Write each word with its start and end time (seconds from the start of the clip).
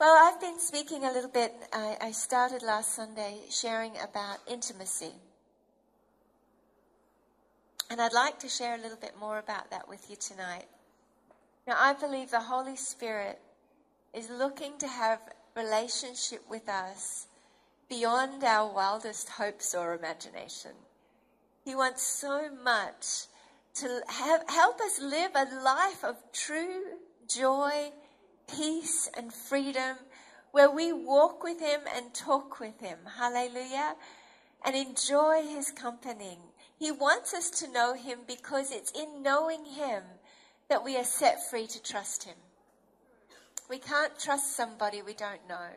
Well, 0.00 0.16
I've 0.16 0.40
been 0.40 0.60
speaking 0.60 1.02
a 1.02 1.10
little 1.10 1.28
bit. 1.28 1.52
I, 1.72 1.96
I 2.00 2.12
started 2.12 2.62
last 2.62 2.94
Sunday 2.94 3.38
sharing 3.50 3.94
about 3.96 4.38
intimacy. 4.46 5.10
And 7.90 8.00
I'd 8.00 8.12
like 8.12 8.38
to 8.40 8.48
share 8.48 8.76
a 8.76 8.80
little 8.80 8.96
bit 8.96 9.18
more 9.18 9.40
about 9.40 9.72
that 9.72 9.88
with 9.88 10.08
you 10.08 10.14
tonight. 10.14 10.66
Now, 11.66 11.74
I 11.76 11.94
believe 11.94 12.30
the 12.30 12.38
Holy 12.38 12.76
Spirit 12.76 13.40
is 14.14 14.30
looking 14.30 14.78
to 14.78 14.86
have 14.86 15.18
relationship 15.56 16.42
with 16.48 16.68
us 16.68 17.26
beyond 17.88 18.44
our 18.44 18.72
wildest 18.72 19.30
hopes 19.30 19.74
or 19.74 19.94
imagination. 19.94 20.72
He 21.64 21.74
wants 21.74 22.04
so 22.04 22.50
much 22.62 23.26
to 23.74 24.00
have, 24.06 24.44
help 24.48 24.80
us 24.80 25.00
live 25.00 25.32
a 25.34 25.60
life 25.64 26.04
of 26.04 26.18
true 26.32 26.84
joy, 27.26 27.90
peace, 28.48 29.08
and 29.16 29.32
freedom 29.32 29.96
where 30.50 30.70
we 30.70 30.92
walk 30.92 31.44
with 31.44 31.60
Him 31.60 31.80
and 31.94 32.12
talk 32.14 32.58
with 32.58 32.80
Him. 32.80 32.98
Hallelujah. 33.18 33.94
And 34.64 34.74
enjoy 34.74 35.42
His 35.46 35.70
company. 35.70 36.38
He 36.78 36.90
wants 36.90 37.34
us 37.34 37.50
to 37.50 37.72
know 37.72 37.94
Him 37.94 38.20
because 38.26 38.72
it's 38.72 38.90
in 38.92 39.22
knowing 39.22 39.64
Him 39.64 40.02
that 40.68 40.84
we 40.84 40.96
are 40.96 41.04
set 41.04 41.48
free 41.48 41.66
to 41.66 41.82
trust 41.82 42.24
Him. 42.24 42.36
We 43.68 43.78
can't 43.78 44.18
trust 44.18 44.56
somebody 44.56 45.02
we 45.02 45.14
don't 45.14 45.46
know. 45.48 45.68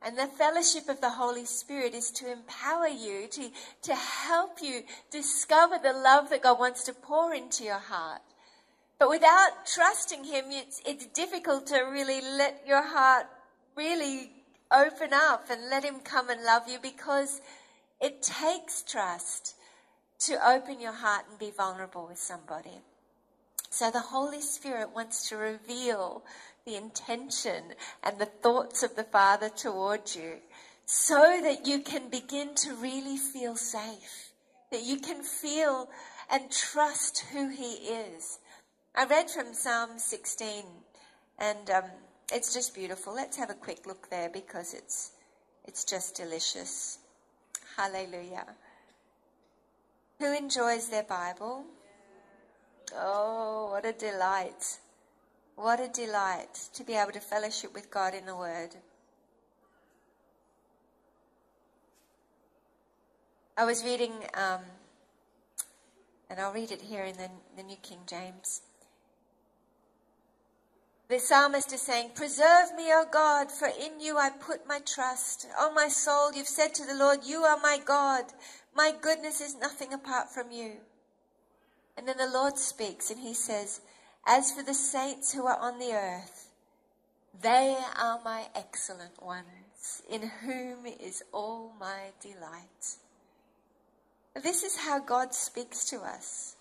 And 0.00 0.16
the 0.16 0.26
fellowship 0.26 0.88
of 0.88 1.00
the 1.00 1.10
Holy 1.10 1.44
Spirit 1.44 1.92
is 1.92 2.10
to 2.12 2.30
empower 2.30 2.86
you, 2.86 3.26
to, 3.32 3.50
to 3.82 3.94
help 3.94 4.58
you 4.62 4.82
discover 5.10 5.76
the 5.82 5.92
love 5.92 6.30
that 6.30 6.42
God 6.42 6.58
wants 6.58 6.84
to 6.84 6.92
pour 6.92 7.34
into 7.34 7.64
your 7.64 7.80
heart. 7.80 8.22
But 8.98 9.10
without 9.10 9.66
trusting 9.66 10.24
Him, 10.24 10.46
it's, 10.48 10.82
it's 10.84 11.06
difficult 11.06 11.66
to 11.68 11.78
really 11.82 12.20
let 12.20 12.62
your 12.66 12.82
heart 12.82 13.26
really 13.76 14.30
open 14.72 15.10
up 15.12 15.50
and 15.50 15.70
let 15.70 15.84
Him 15.84 16.00
come 16.00 16.30
and 16.30 16.42
love 16.42 16.62
you 16.68 16.78
because 16.82 17.40
it 18.00 18.22
takes 18.22 18.82
trust 18.82 19.54
to 20.20 20.48
open 20.48 20.80
your 20.80 20.92
heart 20.92 21.26
and 21.30 21.38
be 21.38 21.52
vulnerable 21.56 22.06
with 22.08 22.18
somebody. 22.18 22.80
So 23.70 23.90
the 23.90 24.00
Holy 24.00 24.40
Spirit 24.40 24.94
wants 24.94 25.28
to 25.28 25.36
reveal 25.36 26.24
the 26.64 26.76
intention 26.76 27.74
and 28.02 28.18
the 28.18 28.26
thoughts 28.26 28.82
of 28.82 28.96
the 28.96 29.04
Father 29.04 29.48
toward 29.48 30.14
you 30.14 30.38
so 30.86 31.40
that 31.42 31.66
you 31.66 31.80
can 31.80 32.08
begin 32.08 32.54
to 32.56 32.74
really 32.74 33.16
feel 33.16 33.56
safe, 33.56 34.32
that 34.72 34.82
you 34.82 34.98
can 34.98 35.22
feel 35.22 35.88
and 36.30 36.50
trust 36.50 37.24
who 37.32 37.48
He 37.48 37.74
is. 37.74 38.38
I 38.98 39.04
read 39.04 39.30
from 39.30 39.54
Psalm 39.54 39.90
16 39.96 40.64
and 41.38 41.70
um, 41.70 41.84
it's 42.32 42.52
just 42.52 42.74
beautiful. 42.74 43.14
Let's 43.14 43.36
have 43.36 43.48
a 43.48 43.54
quick 43.54 43.86
look 43.86 44.10
there 44.10 44.28
because 44.28 44.74
it's, 44.74 45.12
it's 45.68 45.84
just 45.84 46.16
delicious. 46.16 46.98
Hallelujah. 47.76 48.44
Who 50.18 50.36
enjoys 50.36 50.88
their 50.88 51.04
Bible? 51.04 51.64
Oh, 52.92 53.68
what 53.70 53.86
a 53.86 53.92
delight. 53.92 54.78
What 55.54 55.78
a 55.78 55.86
delight 55.86 56.68
to 56.74 56.82
be 56.82 56.94
able 56.94 57.12
to 57.12 57.20
fellowship 57.20 57.72
with 57.74 57.92
God 57.92 58.14
in 58.14 58.26
the 58.26 58.34
Word. 58.34 58.70
I 63.56 63.64
was 63.64 63.84
reading, 63.84 64.14
um, 64.34 64.62
and 66.28 66.40
I'll 66.40 66.52
read 66.52 66.72
it 66.72 66.82
here 66.82 67.04
in 67.04 67.16
the, 67.16 67.30
the 67.56 67.62
New 67.62 67.76
King 67.76 67.98
James. 68.04 68.62
The 71.08 71.18
psalmist 71.18 71.72
is 71.72 71.80
saying, 71.80 72.10
Preserve 72.14 72.74
me, 72.76 72.92
O 72.92 73.04
God, 73.10 73.50
for 73.50 73.68
in 73.68 74.00
you 74.00 74.18
I 74.18 74.30
put 74.30 74.68
my 74.68 74.80
trust. 74.80 75.46
O 75.58 75.72
my 75.72 75.88
soul, 75.88 76.32
you've 76.32 76.46
said 76.46 76.74
to 76.74 76.84
the 76.84 76.94
Lord, 76.94 77.20
You 77.24 77.44
are 77.44 77.58
my 77.58 77.78
God. 77.82 78.24
My 78.74 78.92
goodness 79.00 79.40
is 79.40 79.56
nothing 79.56 79.92
apart 79.92 80.28
from 80.28 80.50
you. 80.50 80.72
And 81.96 82.06
then 82.06 82.18
the 82.18 82.30
Lord 82.30 82.58
speaks 82.58 83.10
and 83.10 83.18
he 83.20 83.34
says, 83.34 83.80
as 84.28 84.52
for 84.52 84.62
the 84.62 84.74
saints 84.74 85.32
who 85.32 85.46
are 85.46 85.58
on 85.58 85.78
the 85.78 85.92
earth, 85.92 86.50
they 87.40 87.76
are 87.98 88.20
my 88.22 88.46
excellent 88.54 89.22
ones, 89.22 90.02
in 90.08 90.22
whom 90.42 90.86
is 90.86 91.22
all 91.32 91.72
my 91.80 92.10
delight. 92.20 92.96
This 94.42 94.62
is 94.62 94.76
how 94.76 94.98
God 94.98 95.34
speaks 95.34 95.86
to 95.86 96.00
us. 96.00 96.56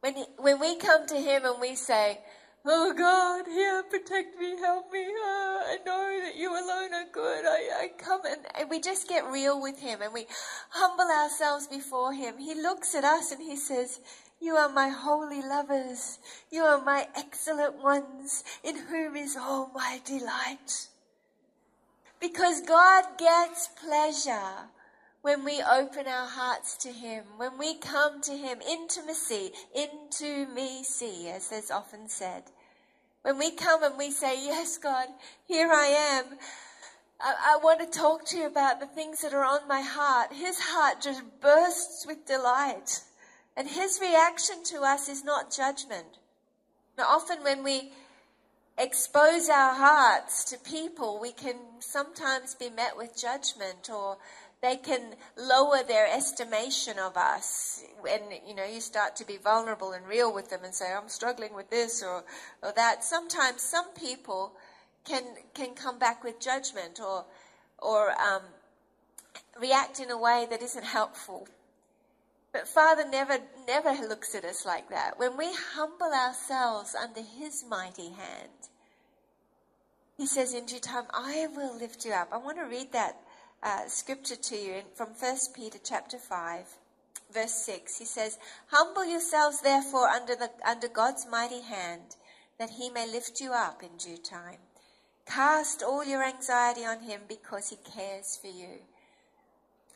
When, 0.00 0.14
he, 0.14 0.24
when 0.36 0.58
we 0.58 0.76
come 0.76 1.06
to 1.06 1.14
Him 1.14 1.44
and 1.44 1.60
we 1.60 1.76
say, 1.76 2.18
Oh 2.64 2.94
God, 2.96 3.46
here, 3.48 3.82
protect 3.82 4.38
me, 4.38 4.56
help 4.58 4.92
me. 4.92 5.04
Oh, 5.04 5.62
I 5.66 5.78
know 5.84 6.20
that 6.24 6.36
you 6.36 6.50
alone 6.50 6.94
are 6.94 7.10
good. 7.12 7.44
I, 7.44 7.84
I 7.84 7.88
come 7.98 8.20
and, 8.24 8.46
and 8.56 8.70
we 8.70 8.80
just 8.80 9.08
get 9.08 9.26
real 9.26 9.60
with 9.60 9.80
Him 9.80 10.00
and 10.00 10.12
we 10.12 10.26
humble 10.70 11.10
ourselves 11.10 11.66
before 11.66 12.12
Him. 12.12 12.38
He 12.38 12.54
looks 12.54 12.94
at 12.94 13.02
us 13.02 13.32
and 13.32 13.42
He 13.42 13.56
says, 13.56 13.98
you 14.42 14.56
are 14.56 14.68
my 14.68 14.88
holy 14.88 15.40
lovers. 15.40 16.18
You 16.50 16.64
are 16.64 16.82
my 16.82 17.06
excellent 17.14 17.80
ones, 17.80 18.42
in 18.64 18.76
whom 18.76 19.14
is 19.14 19.36
all 19.36 19.70
my 19.72 20.00
delight. 20.04 20.88
Because 22.20 22.60
God 22.60 23.04
gets 23.18 23.68
pleasure 23.68 24.68
when 25.22 25.44
we 25.44 25.62
open 25.62 26.06
our 26.06 26.26
hearts 26.26 26.76
to 26.78 26.90
Him, 26.90 27.24
when 27.36 27.56
we 27.56 27.74
come 27.78 28.20
to 28.22 28.32
Him, 28.32 28.58
intimacy, 28.60 29.52
into 29.74 30.46
me 30.52 30.82
see, 30.82 31.28
as 31.28 31.50
is 31.52 31.70
often 31.70 32.08
said. 32.08 32.42
When 33.22 33.38
we 33.38 33.52
come 33.52 33.84
and 33.84 33.96
we 33.96 34.10
say, 34.10 34.44
Yes, 34.44 34.78
God, 34.78 35.06
here 35.46 35.70
I 35.72 35.86
am. 35.86 36.38
I, 37.20 37.54
I 37.54 37.58
want 37.62 37.80
to 37.80 37.98
talk 37.98 38.26
to 38.26 38.36
you 38.36 38.46
about 38.46 38.80
the 38.80 38.86
things 38.86 39.22
that 39.22 39.32
are 39.32 39.44
on 39.44 39.68
my 39.68 39.80
heart. 39.80 40.32
His 40.32 40.58
heart 40.58 41.00
just 41.00 41.22
bursts 41.40 42.04
with 42.04 42.26
delight. 42.26 43.00
And 43.56 43.68
his 43.68 44.00
reaction 44.00 44.64
to 44.64 44.80
us 44.80 45.08
is 45.08 45.22
not 45.22 45.54
judgment. 45.54 46.18
Now, 46.98 47.04
often 47.04 47.44
when 47.44 47.62
we 47.62 47.92
expose 48.76 49.48
our 49.48 49.74
hearts 49.74 50.44
to 50.50 50.58
people, 50.58 51.20
we 51.20 51.32
can 51.32 51.56
sometimes 51.78 52.54
be 52.54 52.70
met 52.70 52.96
with 52.96 53.16
judgment 53.16 53.88
or 53.92 54.16
they 54.62 54.76
can 54.76 55.14
lower 55.36 55.82
their 55.86 56.06
estimation 56.06 56.98
of 56.98 57.16
us 57.16 57.84
when 58.00 58.20
you 58.46 58.54
know 58.54 58.64
you 58.64 58.80
start 58.80 59.16
to 59.16 59.26
be 59.26 59.36
vulnerable 59.36 59.92
and 59.92 60.06
real 60.06 60.32
with 60.32 60.48
them 60.50 60.60
and 60.64 60.74
say 60.74 60.92
i'm 60.92 61.08
struggling 61.08 61.54
with 61.54 61.68
this 61.70 62.02
or, 62.02 62.24
or 62.62 62.72
that 62.76 63.04
sometimes 63.04 63.60
some 63.60 63.92
people 63.94 64.52
can 65.04 65.22
can 65.52 65.74
come 65.74 65.98
back 65.98 66.24
with 66.24 66.40
judgment 66.40 67.00
or 67.00 67.24
or 67.78 68.10
um, 68.12 68.42
react 69.60 69.98
in 70.00 70.10
a 70.10 70.18
way 70.18 70.46
that 70.48 70.62
isn't 70.62 70.84
helpful 70.84 71.46
but 72.52 72.68
Father 72.68 73.08
never, 73.08 73.38
never 73.66 73.92
looks 74.06 74.34
at 74.34 74.44
us 74.44 74.66
like 74.66 74.90
that. 74.90 75.18
When 75.18 75.38
we 75.38 75.50
humble 75.74 76.12
ourselves 76.12 76.94
under 76.94 77.22
His 77.22 77.64
mighty 77.66 78.10
hand, 78.10 78.68
He 80.18 80.26
says 80.26 80.52
in 80.52 80.66
due 80.66 80.78
time, 80.78 81.04
I 81.14 81.46
will 81.56 81.74
lift 81.74 82.04
you 82.04 82.12
up. 82.12 82.28
I 82.30 82.36
want 82.36 82.58
to 82.58 82.64
read 82.64 82.92
that 82.92 83.16
uh, 83.62 83.86
scripture 83.86 84.36
to 84.36 84.56
you 84.56 84.82
from 84.94 85.08
1 85.18 85.36
Peter 85.54 85.78
chapter 85.82 86.18
5, 86.18 86.64
verse 87.32 87.52
6. 87.52 87.98
He 87.98 88.04
says, 88.04 88.38
Humble 88.68 89.04
yourselves 89.04 89.60
therefore 89.60 90.08
under, 90.08 90.34
the, 90.34 90.50
under 90.66 90.88
God's 90.88 91.26
mighty 91.30 91.62
hand, 91.62 92.16
that 92.58 92.70
He 92.70 92.90
may 92.90 93.06
lift 93.06 93.40
you 93.40 93.52
up 93.52 93.82
in 93.82 93.96
due 93.98 94.16
time. 94.16 94.58
Cast 95.26 95.82
all 95.82 96.04
your 96.04 96.24
anxiety 96.24 96.84
on 96.84 97.02
Him 97.02 97.22
because 97.28 97.70
He 97.70 97.76
cares 97.76 98.36
for 98.40 98.48
you. 98.48 98.80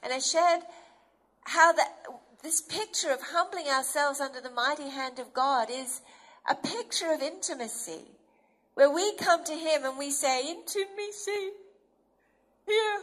And 0.03 0.13
I 0.13 0.21
shared 0.21 0.63
how 1.43 1.73
that 1.73 2.05
this 2.43 2.61
picture 2.61 3.11
of 3.11 3.21
humbling 3.21 3.67
ourselves 3.67 4.21
under 4.21 4.41
the 4.41 4.51
mighty 4.51 4.91
hand 4.91 5.19
of 5.19 5.35
God 5.35 5.69
is 5.71 6.01
a 6.49 6.55
picture 6.55 7.13
of 7.13 7.21
intimacy, 7.21 8.03
where 8.75 8.91
we 8.91 9.17
come 9.17 9.45
to 9.45 9.55
Him 9.55 9.85
and 9.85 9.99
we 9.99 10.13
say, 10.13 10.49
Intimacy, 10.49 11.51
here, 12.67 13.01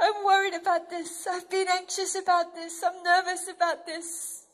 I'm 0.00 0.24
worried 0.24 0.54
about 0.54 0.88
this. 0.88 1.26
I've 1.26 1.50
been 1.50 1.66
anxious 1.68 2.14
about 2.14 2.54
this. 2.54 2.82
I'm 2.82 3.02
nervous 3.02 3.48
about 3.48 3.84
this. 3.84 4.46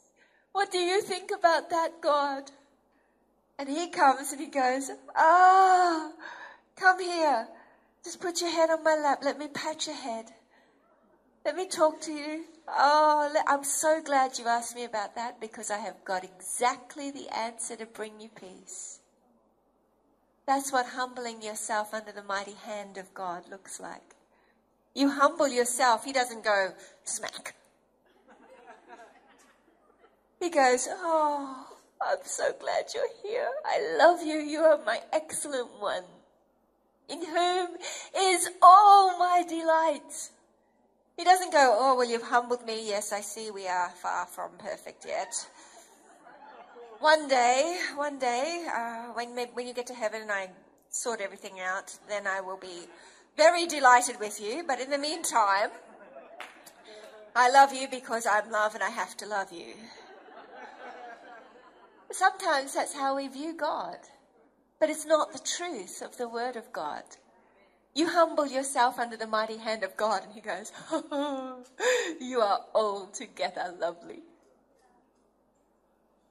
What 0.53 0.73
do 0.73 0.79
you 0.79 1.01
think 1.03 1.31
about 1.31 1.71
that, 1.71 2.01
God? 2.01 2.51
And 3.59 3.69
He 3.69 3.89
comes 3.89 4.33
and 4.33 4.41
He 4.41 4.49
goes, 4.49 4.91
Ah, 5.15 6.11
come 6.77 7.01
here. 7.01 7.47
Just 8.03 8.21
put 8.21 8.41
your 8.41 8.51
head 8.51 8.71
on 8.71 8.83
my 8.83 8.97
lap. 8.97 9.21
Let 9.23 9.39
me 9.39 9.47
pat 9.49 9.87
your 9.87 9.97
head. 9.97 10.27
Let 11.45 11.55
me 11.55 11.69
talk 11.69 12.01
to 12.03 12.13
you. 12.13 12.45
Oh, 12.69 13.33
I'm 13.47 13.63
so 13.63 14.03
glad 14.03 14.37
you 14.39 14.49
asked 14.49 14.75
me 14.75 14.85
about 14.85 15.15
that 15.15 15.41
because 15.41 15.71
I 15.71 15.79
have 15.79 16.05
got 16.05 16.25
exactly 16.25 17.13
the 17.13 17.29
answer 17.29 17.77
to 17.77 17.87
bring 17.87 18.21
you 18.21 18.29
peace. 18.29 18.99
That's 20.45 20.73
what 20.73 20.87
humbling 20.87 21.43
yourself 21.43 21.95
under 21.95 22.11
the 22.11 22.25
mighty 22.25 22.55
hand 22.55 22.99
of 22.99 23.15
God 23.15 23.49
looks 23.49 23.79
like. 23.79 24.16
You 24.97 25.11
humble 25.11 25.47
yourself, 25.47 26.05
He 26.05 26.13
doesn't 26.15 26.43
go 26.43 26.73
smack. 27.05 27.55
He 30.41 30.49
goes, 30.49 30.89
Oh, 30.91 31.67
I'm 32.01 32.17
so 32.25 32.55
glad 32.59 32.87
you're 32.95 33.05
here. 33.23 33.51
I 33.67 33.97
love 33.99 34.23
you. 34.23 34.37
You 34.37 34.61
are 34.61 34.81
my 34.87 35.01
excellent 35.13 35.69
one. 35.81 36.05
in 37.11 37.27
whom 37.27 37.77
is 38.17 38.49
all 38.63 39.19
my 39.19 39.45
delight. 39.47 40.31
He 41.19 41.25
doesn't 41.25 41.53
go, 41.53 41.77
Oh, 41.79 41.95
well, 41.95 42.09
you've 42.09 42.23
humbled 42.23 42.65
me. 42.65 42.89
Yes, 42.89 43.13
I 43.13 43.21
see 43.21 43.51
we 43.51 43.69
are 43.69 43.91
far 44.01 44.25
from 44.25 44.53
perfect 44.59 45.05
yet. 45.07 45.35
One 47.01 47.29
day, 47.29 47.79
one 47.97 48.19
day, 48.19 48.67
uh, 48.75 49.13
when, 49.13 49.37
when 49.53 49.67
you 49.67 49.75
get 49.75 49.89
to 49.89 49.95
heaven 49.95 50.23
and 50.23 50.33
I 50.33 50.49
sort 50.89 51.21
everything 51.21 51.61
out, 51.61 51.95
then 52.09 52.27
I 52.27 52.41
will 52.41 52.57
be 52.57 52.89
very 53.37 53.67
delighted 53.67 54.19
with 54.19 54.41
you. 54.41 54.65
But 54.67 54.81
in 54.81 54.91
the 54.91 54.99
meantime, 54.99 55.71
I 57.35 57.51
love 57.51 57.73
you 57.73 57.89
because 57.89 58.27
I'm 58.27 58.51
love 58.51 58.75
and 58.75 58.83
I 58.83 58.91
have 58.91 59.17
to 59.19 59.27
love 59.27 59.53
you. 59.53 59.75
Sometimes 62.11 62.75
that's 62.75 62.95
how 62.95 63.17
we 63.17 63.29
view 63.29 63.55
God, 63.55 63.99
but 64.81 64.89
it's 64.89 65.05
not 65.05 65.33
the 65.33 65.39
truth 65.39 66.03
of 66.03 66.17
the 66.17 66.29
Word 66.29 66.57
of 66.57 66.73
God. 66.73 67.03
You 67.95 68.09
humble 68.09 68.47
yourself 68.47 68.99
under 68.99 69.17
the 69.17 69.27
mighty 69.27 69.57
hand 69.57 69.83
of 69.83 69.97
God, 69.97 70.23
and 70.23 70.33
He 70.33 70.41
goes, 70.41 70.71
oh, 70.93 71.65
You 72.21 72.41
are 72.41 72.61
altogether 72.75 73.75
lovely. 73.79 74.21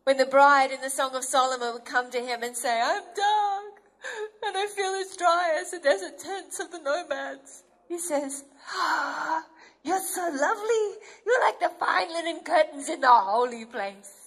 When 0.04 0.18
the 0.18 0.25
bride 0.25 0.72
in 0.72 0.81
the 0.81 0.90
Song 0.90 1.16
of 1.16 1.24
Solomon 1.24 1.74
would 1.74 1.86
come 1.86 2.12
to 2.12 2.19
him 2.19 2.44
and 2.44 2.56
say, 2.56 2.80
I'm 2.80 3.02
dark, 3.16 3.55
and 4.44 4.57
I 4.57 4.68
feel 4.68 4.94
as 4.94 5.16
dry 5.16 5.57
as 5.60 5.72
the 5.72 5.80
desert 5.80 6.19
tents 6.19 6.60
of 6.60 6.72
the 6.72 6.80
nomads, 6.80 7.63
he 7.88 8.00
says, 8.00 8.44
Ah, 8.72 9.46
you're 9.84 10.00
so 10.00 10.22
lovely. 10.22 10.98
You're 11.25 11.42
like 11.46 11.60
the 11.60 11.72
fine 11.80 12.10
linen 12.10 12.42
curtains 12.44 12.90
in 12.90 13.02
the 13.02 13.07
holy 13.07 13.66
place. 13.66 14.25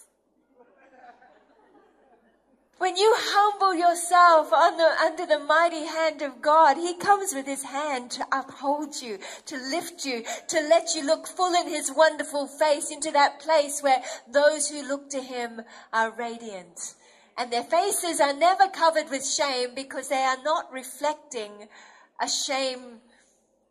When 2.79 2.97
you 2.97 3.13
humble 3.17 3.75
yourself 3.75 4.53
under, 4.53 4.85
under 4.85 5.27
the 5.27 5.41
mighty 5.41 5.85
hand 5.85 6.23
of 6.23 6.41
God, 6.41 6.77
He 6.77 6.95
comes 6.95 7.35
with 7.35 7.45
His 7.45 7.65
hand 7.65 8.13
to 8.13 8.27
uphold 8.31 9.03
you, 9.03 9.19
to 9.47 9.57
lift 9.57 10.05
you, 10.05 10.23
to 10.47 10.61
let 10.61 10.95
you 10.95 11.05
look 11.05 11.27
full 11.27 11.55
in 11.55 11.69
His 11.69 11.93
wonderful 11.93 12.47
face 12.47 12.93
into 12.93 13.11
that 13.11 13.41
place 13.41 13.83
where 13.83 14.01
those 14.33 14.69
who 14.69 14.87
look 14.87 15.11
to 15.11 15.21
Him 15.21 15.63
are 15.93 16.13
radiant. 16.13 16.95
And 17.39 17.53
their 17.53 17.63
faces 17.63 18.21
are 18.21 18.35
never 18.35 18.67
covered 18.67 19.11
with 19.11 19.25
shame 19.25 19.71
because 19.77 20.09
they 20.09 20.25
are 20.25 20.43
not 20.43 20.73
reflecting 20.73 21.69
a 22.21 22.29
shame, 22.29 22.99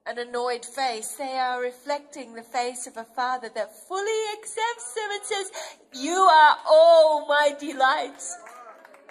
an 0.05 0.17
annoyed 0.17 0.63
face. 0.63 1.11
They 1.11 1.37
are 1.37 1.61
reflecting 1.61 2.33
the 2.33 2.43
face 2.43 2.87
of 2.87 2.95
a 2.95 3.03
Father 3.03 3.49
that 3.53 3.87
fully 3.89 4.23
accepts 4.39 4.93
them 4.95 5.09
and 5.11 5.23
says, 5.23 5.51
You 5.93 6.13
are 6.13 6.57
all 6.65 7.27
my 7.27 7.53
delights. 7.59 8.37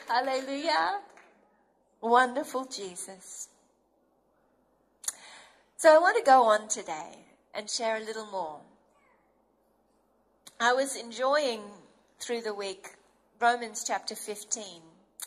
Hallelujah. 0.08 1.00
Wonderful 2.00 2.64
Jesus. 2.64 3.49
So 5.76 5.94
I 5.94 5.99
want 5.99 6.17
to 6.17 6.23
go 6.25 6.44
on 6.44 6.69
today 6.69 7.26
and 7.55 7.69
share 7.69 7.99
a 7.99 8.05
little 8.05 8.31
more. 8.31 8.61
I 10.59 10.73
was 10.73 10.97
enjoying 10.97 11.61
through 12.19 12.41
the 12.41 12.55
week 12.55 12.96
Romans 13.41 13.85
chapter 13.87 14.15
15, 14.15 14.65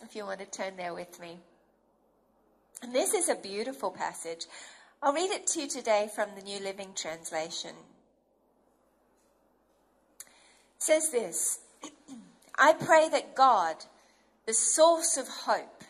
if 0.03 0.15
you 0.15 0.25
want 0.25 0.39
to 0.39 0.45
turn 0.45 0.75
there 0.77 0.93
with 0.93 1.19
me. 1.19 1.37
And 2.81 2.93
this 2.93 3.13
is 3.13 3.29
a 3.29 3.35
beautiful 3.35 3.91
passage. 3.91 4.45
I'll 5.01 5.13
read 5.13 5.31
it 5.31 5.47
to 5.47 5.61
you 5.61 5.67
today 5.67 6.09
from 6.13 6.29
the 6.35 6.41
New 6.41 6.59
Living 6.59 6.89
Translation. 6.95 7.71
It 10.21 10.83
says 10.83 11.11
this 11.11 11.59
I 12.57 12.73
pray 12.73 13.09
that 13.09 13.35
God 13.35 13.75
the 14.49 14.53
source 14.55 15.15
of 15.15 15.27
hope, 15.27 15.83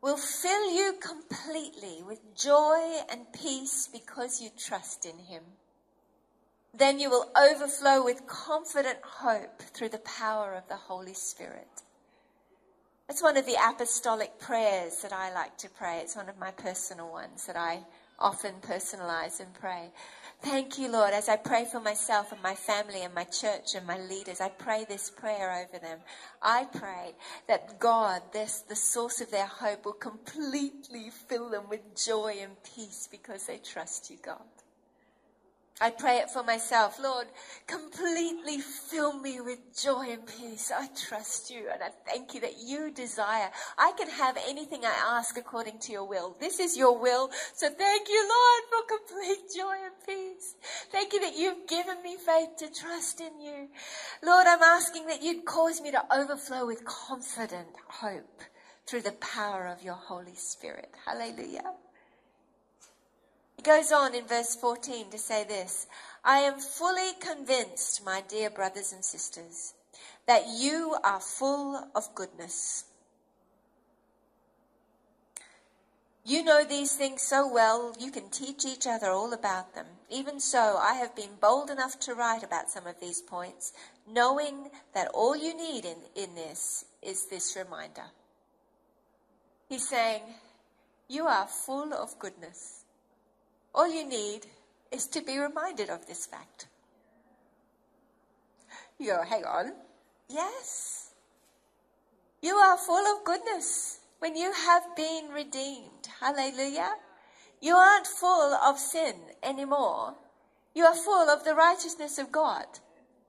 will 0.00 0.16
fill 0.16 0.70
you 0.70 0.94
completely 0.98 2.02
with 2.06 2.34
joy 2.34 3.00
and 3.10 3.30
peace 3.34 3.86
because 3.92 4.40
you 4.40 4.48
trust 4.56 5.04
in 5.04 5.18
Him. 5.18 5.42
Then 6.78 6.98
you 6.98 7.08
will 7.08 7.30
overflow 7.34 8.04
with 8.04 8.26
confident 8.26 8.98
hope 9.02 9.62
through 9.62 9.88
the 9.88 9.98
power 9.98 10.54
of 10.54 10.68
the 10.68 10.76
Holy 10.76 11.14
Spirit. 11.14 11.82
It's 13.08 13.22
one 13.22 13.38
of 13.38 13.46
the 13.46 13.56
apostolic 13.56 14.38
prayers 14.38 15.00
that 15.00 15.12
I 15.12 15.32
like 15.32 15.56
to 15.58 15.70
pray. 15.70 16.00
It's 16.00 16.16
one 16.16 16.28
of 16.28 16.38
my 16.38 16.50
personal 16.50 17.10
ones 17.10 17.46
that 17.46 17.56
I 17.56 17.84
often 18.18 18.54
personalize 18.60 19.40
and 19.40 19.54
pray. 19.54 19.90
Thank 20.42 20.78
you, 20.78 20.90
Lord, 20.90 21.14
as 21.14 21.30
I 21.30 21.36
pray 21.36 21.64
for 21.64 21.80
myself 21.80 22.32
and 22.32 22.42
my 22.42 22.54
family 22.54 23.02
and 23.02 23.14
my 23.14 23.24
church 23.24 23.74
and 23.74 23.86
my 23.86 23.98
leaders. 23.98 24.42
I 24.42 24.50
pray 24.50 24.84
this 24.86 25.08
prayer 25.08 25.64
over 25.64 25.78
them. 25.78 26.00
I 26.42 26.64
pray 26.64 27.14
that 27.48 27.78
God, 27.78 28.20
this, 28.32 28.60
the 28.60 28.76
source 28.76 29.22
of 29.22 29.30
their 29.30 29.46
hope, 29.46 29.86
will 29.86 29.92
completely 29.92 31.10
fill 31.10 31.48
them 31.48 31.70
with 31.70 31.80
joy 31.96 32.36
and 32.42 32.52
peace 32.62 33.08
because 33.10 33.46
they 33.46 33.58
trust 33.58 34.10
you, 34.10 34.18
God. 34.22 34.55
I 35.78 35.90
pray 35.90 36.18
it 36.18 36.30
for 36.30 36.42
myself. 36.42 36.98
Lord, 36.98 37.26
completely 37.66 38.58
fill 38.60 39.12
me 39.12 39.42
with 39.42 39.58
joy 39.78 40.06
and 40.10 40.26
peace. 40.26 40.72
I 40.74 40.88
trust 41.08 41.50
you 41.50 41.68
and 41.70 41.82
I 41.82 41.90
thank 42.06 42.32
you 42.32 42.40
that 42.40 42.54
you 42.64 42.90
desire. 42.90 43.50
I 43.76 43.92
can 43.98 44.08
have 44.08 44.38
anything 44.48 44.86
I 44.86 45.18
ask 45.18 45.36
according 45.36 45.80
to 45.80 45.92
your 45.92 46.08
will. 46.08 46.34
This 46.40 46.60
is 46.60 46.78
your 46.78 46.98
will. 46.98 47.30
So 47.54 47.68
thank 47.68 48.08
you, 48.08 48.26
Lord, 48.26 48.62
for 48.70 48.96
complete 48.96 49.54
joy 49.54 49.74
and 49.84 49.94
peace. 50.06 50.54
Thank 50.90 51.12
you 51.12 51.20
that 51.20 51.36
you've 51.36 51.68
given 51.68 52.02
me 52.02 52.16
faith 52.16 52.56
to 52.58 52.72
trust 52.72 53.20
in 53.20 53.38
you. 53.38 53.68
Lord, 54.24 54.46
I'm 54.46 54.62
asking 54.62 55.06
that 55.08 55.22
you'd 55.22 55.44
cause 55.44 55.82
me 55.82 55.90
to 55.90 56.02
overflow 56.10 56.66
with 56.66 56.86
confident 56.86 57.68
hope 57.88 58.40
through 58.86 59.02
the 59.02 59.12
power 59.12 59.66
of 59.66 59.82
your 59.82 59.94
Holy 59.94 60.36
Spirit. 60.36 60.94
Hallelujah. 61.04 61.74
Goes 63.66 63.90
on 63.90 64.14
in 64.14 64.28
verse 64.28 64.54
14 64.54 65.10
to 65.10 65.18
say 65.18 65.42
this 65.42 65.88
I 66.24 66.38
am 66.38 66.60
fully 66.60 67.14
convinced, 67.18 68.04
my 68.04 68.22
dear 68.28 68.48
brothers 68.48 68.92
and 68.92 69.04
sisters, 69.04 69.74
that 70.28 70.44
you 70.56 70.96
are 71.02 71.18
full 71.18 71.90
of 71.92 72.14
goodness. 72.14 72.84
You 76.24 76.44
know 76.44 76.62
these 76.62 76.94
things 76.94 77.22
so 77.22 77.52
well, 77.52 77.92
you 77.98 78.12
can 78.12 78.30
teach 78.30 78.64
each 78.64 78.86
other 78.86 79.10
all 79.10 79.32
about 79.32 79.74
them. 79.74 79.86
Even 80.10 80.38
so, 80.38 80.76
I 80.80 80.94
have 80.94 81.16
been 81.16 81.40
bold 81.40 81.68
enough 81.68 81.98
to 82.00 82.14
write 82.14 82.44
about 82.44 82.70
some 82.70 82.86
of 82.86 83.00
these 83.00 83.20
points, 83.20 83.72
knowing 84.08 84.70
that 84.94 85.10
all 85.12 85.36
you 85.36 85.56
need 85.56 85.84
in, 85.84 85.96
in 86.14 86.36
this 86.36 86.84
is 87.02 87.26
this 87.26 87.56
reminder. 87.56 88.12
He's 89.68 89.88
saying, 89.88 90.22
You 91.08 91.26
are 91.26 91.48
full 91.48 91.92
of 91.92 92.16
goodness. 92.20 92.84
All 93.76 93.86
you 93.86 94.08
need 94.08 94.46
is 94.90 95.06
to 95.08 95.20
be 95.20 95.38
reminded 95.38 95.90
of 95.90 96.06
this 96.06 96.24
fact. 96.24 96.66
You 98.98 99.08
go, 99.08 99.22
hang 99.22 99.44
on. 99.44 99.74
Yes. 100.30 101.10
You 102.40 102.54
are 102.54 102.78
full 102.78 103.04
of 103.14 103.24
goodness 103.24 104.00
when 104.18 104.34
you 104.34 104.50
have 104.50 104.96
been 104.96 105.28
redeemed. 105.28 106.08
Hallelujah. 106.20 106.94
You 107.60 107.74
aren't 107.74 108.06
full 108.06 108.54
of 108.54 108.78
sin 108.78 109.14
anymore. 109.42 110.14
You 110.74 110.84
are 110.84 110.94
full 110.94 111.28
of 111.28 111.44
the 111.44 111.54
righteousness 111.54 112.18
of 112.18 112.32
God. 112.32 112.66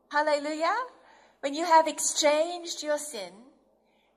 Hallelujah. 0.10 0.75
When 1.42 1.54
you 1.54 1.66
have 1.66 1.88
exchanged 1.88 2.84
your 2.84 2.98
sin 2.98 3.34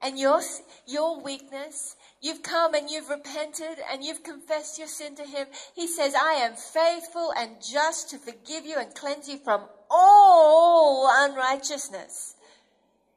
and 0.01 0.19
your, 0.19 0.41
your 0.87 1.21
weakness 1.21 1.97
You've 2.23 2.43
come 2.43 2.75
and 2.75 2.91
you've 2.91 3.09
repented 3.09 3.79
and 3.91 4.05
you've 4.05 4.23
confessed 4.23 4.79
your 4.79 4.89
sin 4.89 5.17
to 5.17 5.25
Him. 5.25 5.47
He 5.75 5.87
says, 5.87 6.15
I 6.15 6.35
am 6.35 6.55
faithful 6.55 7.33
and 7.37 7.57
just 7.63 8.11
to 8.11 8.19
forgive 8.19 8.67
you 8.67 8.77
and 8.79 8.95
cleanse 8.95 9.29
you 9.29 9.39
from 9.39 9.63
all 9.91 11.09
unrighteousness. 11.11 12.35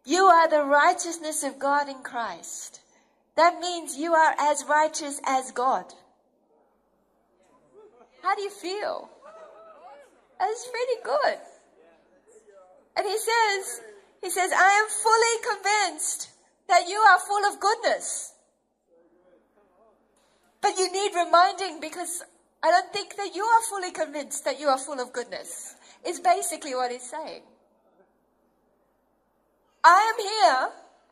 You 0.05 0.24
are 0.25 0.50
the 0.50 0.63
righteousness 0.63 1.43
of 1.43 1.60
God 1.60 1.89
in 1.89 2.01
Christ. 2.01 2.79
That 3.36 3.60
means 3.60 3.98
you 3.98 4.13
are 4.13 4.36
as 4.39 4.63
righteous 4.69 5.19
as 5.25 5.51
God. 5.51 5.86
How 8.22 8.36
do 8.36 8.41
you 8.41 8.50
feel? 8.50 9.10
That's 10.39 10.69
pretty 10.69 11.01
good. 11.03 11.39
And 12.95 13.07
he 13.07 13.17
says, 13.17 13.81
he 14.22 14.29
says, 14.29 14.51
I 14.55 14.72
am 14.83 14.88
fully 14.89 15.55
convinced 15.55 16.29
that 16.67 16.88
you 16.88 16.98
are 16.98 17.19
full 17.19 17.45
of 17.45 17.60
goodness. 17.60 18.33
But 20.63 20.77
you 20.79 20.89
need 20.93 21.12
reminding 21.13 21.82
because 21.82 22.24
I 22.63 22.72
don't 22.72 22.93
think 22.93 23.17
that 23.17 23.36
you 23.36 23.43
are 23.43 23.62
fully 23.70 23.91
convinced 23.91 24.46
that 24.46 24.62
you 24.62 24.70
are 24.70 24.77
full 24.77 25.01
of 25.01 25.12
goodness, 25.12 25.75
is 26.08 26.22
basically 26.22 26.74
what 26.74 26.89
he's 26.89 27.03
saying. 27.03 27.41
I 29.84 30.13
am 30.13 30.25
here, 30.25 30.70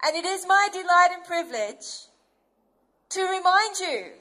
and 0.08 0.16
it 0.16 0.26
is 0.26 0.48
my 0.48 0.70
delight 0.72 1.10
and 1.14 1.26
privilege 1.26 2.08
to 3.10 3.24
remind 3.24 3.76
you 3.82 4.14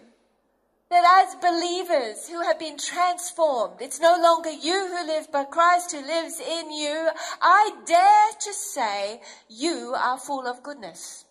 that 0.90 1.24
as 1.24 1.36
believers 1.36 2.28
who 2.28 2.42
have 2.42 2.58
been 2.58 2.76
transformed, 2.76 3.80
it's 3.80 4.00
no 4.00 4.18
longer 4.20 4.50
you 4.50 4.88
who 4.88 5.06
live, 5.06 5.28
but 5.30 5.52
Christ 5.52 5.92
who 5.92 6.04
lives 6.04 6.40
in 6.40 6.72
you. 6.72 7.08
I 7.40 7.70
dare 7.86 8.32
to 8.40 8.52
say 8.52 9.20
you 9.48 9.94
are 9.96 10.18
full 10.18 10.48
of 10.48 10.64
goodness. 10.64 11.24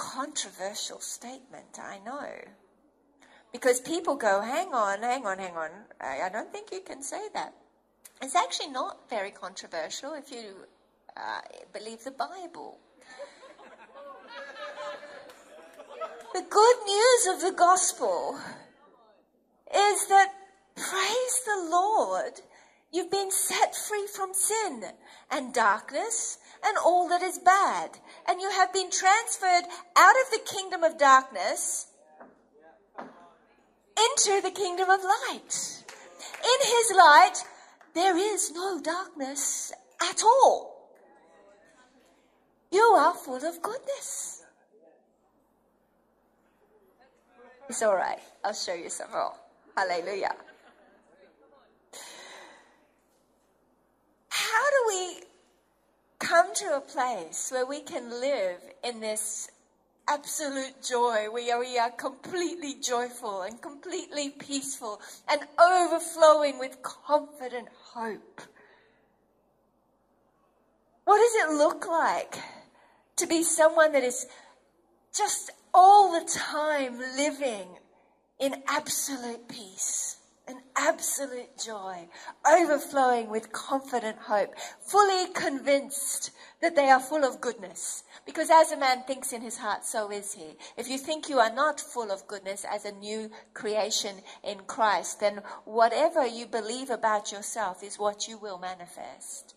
Controversial 0.00 0.98
statement, 0.98 1.78
I 1.78 1.98
know. 1.98 2.26
Because 3.52 3.80
people 3.80 4.16
go, 4.16 4.40
hang 4.40 4.72
on, 4.72 5.02
hang 5.02 5.26
on, 5.26 5.38
hang 5.38 5.56
on. 5.56 5.70
I, 6.00 6.22
I 6.22 6.28
don't 6.30 6.50
think 6.50 6.72
you 6.72 6.80
can 6.80 7.02
say 7.02 7.28
that. 7.34 7.52
It's 8.22 8.34
actually 8.34 8.70
not 8.70 9.10
very 9.10 9.30
controversial 9.30 10.14
if 10.14 10.32
you 10.32 10.54
uh, 11.16 11.40
believe 11.74 12.02
the 12.02 12.12
Bible. 12.12 12.78
the 16.32 16.44
good 16.48 16.76
news 16.86 17.34
of 17.34 17.40
the 17.42 17.56
gospel 17.56 18.38
is 19.74 20.06
that, 20.08 20.32
praise 20.76 21.36
the 21.44 21.68
Lord, 21.70 22.40
you've 22.90 23.10
been 23.10 23.30
set 23.30 23.76
free 23.76 24.06
from 24.06 24.32
sin 24.32 24.84
and 25.30 25.52
darkness 25.52 26.38
and 26.64 26.78
all 26.78 27.08
that 27.08 27.22
is 27.22 27.38
bad. 27.38 27.98
And 28.28 28.40
you 28.40 28.50
have 28.50 28.72
been 28.72 28.90
transferred 28.90 29.64
out 29.96 30.14
of 30.24 30.30
the 30.30 30.40
kingdom 30.44 30.84
of 30.84 30.98
darkness 30.98 31.88
into 32.98 34.40
the 34.42 34.50
kingdom 34.50 34.88
of 34.88 35.00
light. 35.02 35.84
In 36.42 36.66
his 36.66 36.96
light, 36.96 37.44
there 37.94 38.16
is 38.16 38.52
no 38.52 38.80
darkness 38.80 39.72
at 40.00 40.22
all. 40.22 40.90
You 42.70 42.82
are 42.82 43.14
full 43.14 43.44
of 43.44 43.60
goodness. 43.60 44.44
It's 47.68 47.82
all 47.82 47.94
right. 47.94 48.18
I'll 48.44 48.52
show 48.52 48.74
you 48.74 48.90
some 48.90 49.10
more. 49.10 49.32
Hallelujah. 49.76 50.34
How 54.28 54.70
do 54.70 54.84
we 54.88 55.22
come 56.30 56.54
to 56.54 56.76
a 56.76 56.80
place 56.80 57.50
where 57.50 57.66
we 57.66 57.80
can 57.80 58.08
live 58.08 58.60
in 58.84 59.00
this 59.00 59.50
absolute 60.06 60.80
joy. 60.80 61.26
We 61.34 61.50
are, 61.50 61.58
we 61.58 61.76
are 61.76 61.90
completely 61.90 62.76
joyful 62.80 63.42
and 63.42 63.60
completely 63.60 64.30
peaceful 64.30 65.00
and 65.28 65.40
overflowing 65.58 66.60
with 66.60 66.82
confident 66.82 67.66
hope. 67.94 68.42
What 71.04 71.18
does 71.18 71.50
it 71.50 71.58
look 71.58 71.88
like 71.88 72.38
to 73.16 73.26
be 73.26 73.42
someone 73.42 73.90
that 73.90 74.04
is 74.04 74.28
just 75.12 75.50
all 75.74 76.12
the 76.12 76.30
time 76.30 76.96
living 77.16 77.66
in 78.38 78.62
absolute 78.68 79.48
peace? 79.48 80.19
And 80.50 80.60
absolute 80.76 81.56
joy, 81.64 82.08
overflowing 82.46 83.30
with 83.30 83.52
confident 83.52 84.18
hope, 84.18 84.54
fully 84.80 85.32
convinced 85.32 86.32
that 86.60 86.74
they 86.76 86.90
are 86.90 87.00
full 87.00 87.24
of 87.24 87.40
goodness. 87.40 88.02
Because 88.26 88.50
as 88.50 88.72
a 88.72 88.76
man 88.76 89.04
thinks 89.04 89.32
in 89.32 89.42
his 89.42 89.58
heart, 89.58 89.84
so 89.84 90.10
is 90.10 90.34
he. 90.34 90.56
If 90.76 90.88
you 90.88 90.98
think 90.98 91.28
you 91.28 91.38
are 91.38 91.54
not 91.54 91.80
full 91.80 92.10
of 92.10 92.26
goodness 92.26 92.66
as 92.68 92.84
a 92.84 92.92
new 92.92 93.30
creation 93.54 94.16
in 94.42 94.58
Christ, 94.66 95.20
then 95.20 95.42
whatever 95.64 96.26
you 96.26 96.46
believe 96.46 96.90
about 96.90 97.32
yourself 97.32 97.82
is 97.82 97.98
what 97.98 98.28
you 98.28 98.36
will 98.36 98.58
manifest 98.58 99.54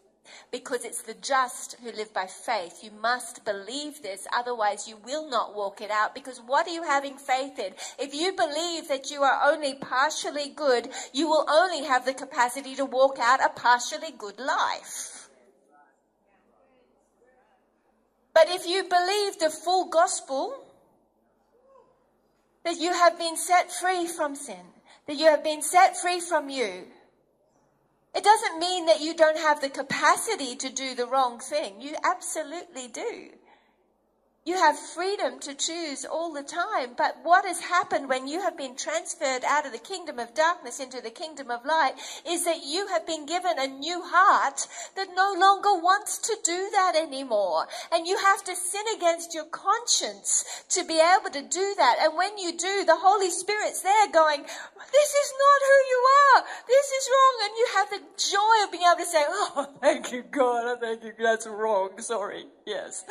because 0.51 0.85
it's 0.85 1.01
the 1.01 1.13
just 1.13 1.77
who 1.83 1.91
live 1.91 2.13
by 2.13 2.25
faith. 2.25 2.83
You 2.83 2.91
must 2.91 3.45
believe 3.45 4.01
this, 4.01 4.27
otherwise, 4.33 4.87
you 4.87 4.97
will 5.05 5.29
not 5.29 5.55
walk 5.55 5.81
it 5.81 5.91
out. 5.91 6.15
Because 6.15 6.39
what 6.39 6.67
are 6.67 6.73
you 6.73 6.83
having 6.83 7.17
faith 7.17 7.59
in? 7.59 7.73
If 7.99 8.13
you 8.13 8.33
believe 8.33 8.87
that 8.87 9.11
you 9.11 9.23
are 9.23 9.51
only 9.51 9.75
partially 9.75 10.49
good, 10.49 10.89
you 11.13 11.27
will 11.27 11.45
only 11.49 11.85
have 11.85 12.05
the 12.05 12.13
capacity 12.13 12.75
to 12.75 12.85
walk 12.85 13.17
out 13.19 13.43
a 13.43 13.49
partially 13.49 14.11
good 14.17 14.39
life. 14.39 15.29
But 18.33 18.49
if 18.49 18.65
you 18.65 18.83
believe 18.83 19.37
the 19.39 19.49
full 19.49 19.89
gospel, 19.89 20.55
that 22.63 22.79
you 22.79 22.93
have 22.93 23.17
been 23.17 23.35
set 23.35 23.71
free 23.71 24.07
from 24.07 24.35
sin, 24.35 24.65
that 25.07 25.17
you 25.17 25.25
have 25.25 25.43
been 25.43 25.61
set 25.61 25.97
free 25.97 26.19
from 26.19 26.49
you, 26.49 26.85
it 28.15 28.23
doesn't 28.23 28.59
mean 28.59 28.85
that 28.85 29.01
you 29.01 29.15
don't 29.15 29.37
have 29.37 29.61
the 29.61 29.69
capacity 29.69 30.55
to 30.55 30.69
do 30.69 30.95
the 30.95 31.07
wrong 31.07 31.39
thing. 31.39 31.81
You 31.81 31.95
absolutely 32.03 32.87
do. 32.87 33.29
You 34.45 34.55
have 34.55 34.77
freedom 34.77 35.39
to 35.39 35.55
choose 35.55 36.03
all 36.03 36.33
the 36.33 36.43
time. 36.43 36.95
But 36.97 37.15
what 37.23 37.45
has 37.45 37.61
happened 37.61 38.09
when 38.09 38.27
you 38.27 38.41
have 38.41 38.57
been 38.57 38.75
transferred 38.75 39.45
out 39.47 39.65
of 39.65 39.71
the 39.71 39.77
kingdom 39.77 40.19
of 40.19 40.33
darkness 40.33 40.81
into 40.81 40.99
the 40.99 41.11
kingdom 41.11 41.49
of 41.49 41.63
light 41.65 41.93
is 42.27 42.43
that 42.43 42.65
you 42.65 42.87
have 42.87 43.07
been 43.07 43.25
given 43.25 43.57
a 43.57 43.67
new 43.67 44.01
heart 44.03 44.67
that 44.97 45.15
no 45.15 45.33
longer 45.37 45.79
wants 45.79 46.17
to 46.17 46.35
do 46.43 46.69
that 46.73 46.93
anymore. 46.97 47.67
And 47.93 48.05
you 48.05 48.17
have 48.17 48.43
to 48.43 48.53
sin 48.55 48.83
against 48.97 49.33
your 49.33 49.45
conscience 49.45 50.43
to 50.71 50.83
be 50.83 50.99
able 50.99 51.29
to 51.31 51.41
do 51.41 51.73
that. 51.77 51.99
And 52.01 52.17
when 52.17 52.37
you 52.37 52.51
do, 52.57 52.83
the 52.83 52.99
Holy 52.99 53.29
Spirit's 53.29 53.81
there 53.81 54.11
going, 54.11 54.41
this 54.41 55.11
is 55.23 55.33
not 55.39 55.59
who 55.69 55.79
you 55.87 56.03
are. 56.35 56.43
This 56.67 56.87
is 56.91 57.09
wrong. 57.09 57.35
And 57.43 57.53
you 57.57 57.67
have 57.75 57.89
the 57.91 58.01
joy 58.19 58.65
of 58.65 58.71
being 58.73 58.83
able 58.83 58.99
to 58.99 59.09
say, 59.09 59.23
oh, 59.25 59.67
thank 59.79 60.11
you, 60.11 60.23
God. 60.29 60.81
Thank 60.81 61.03
you. 61.05 61.13
That's 61.17 61.47
wrong. 61.47 61.91
Sorry. 61.99 62.43
Yes. 62.65 63.05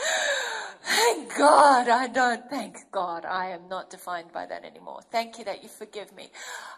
Thank 0.85 1.22
God 1.37 1.88
I 1.88 2.09
don't. 2.09 2.49
Thank 2.49 2.91
God 2.91 3.25
I 3.25 3.50
am 3.50 3.69
not 3.69 3.91
defined 3.91 4.33
by 4.33 4.47
that 4.47 4.64
anymore. 4.64 5.00
Thank 5.11 5.38
you 5.38 5.45
that 5.45 5.62
you 5.62 5.69
forgive 5.69 6.14
me. 6.14 6.31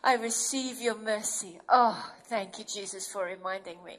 I 0.02 0.14
receive 0.14 0.80
your 0.80 0.96
mercy. 0.96 1.60
Oh, 1.68 2.12
thank 2.24 2.58
you, 2.58 2.64
Jesus, 2.64 3.06
for 3.06 3.24
reminding 3.24 3.82
me. 3.84 3.98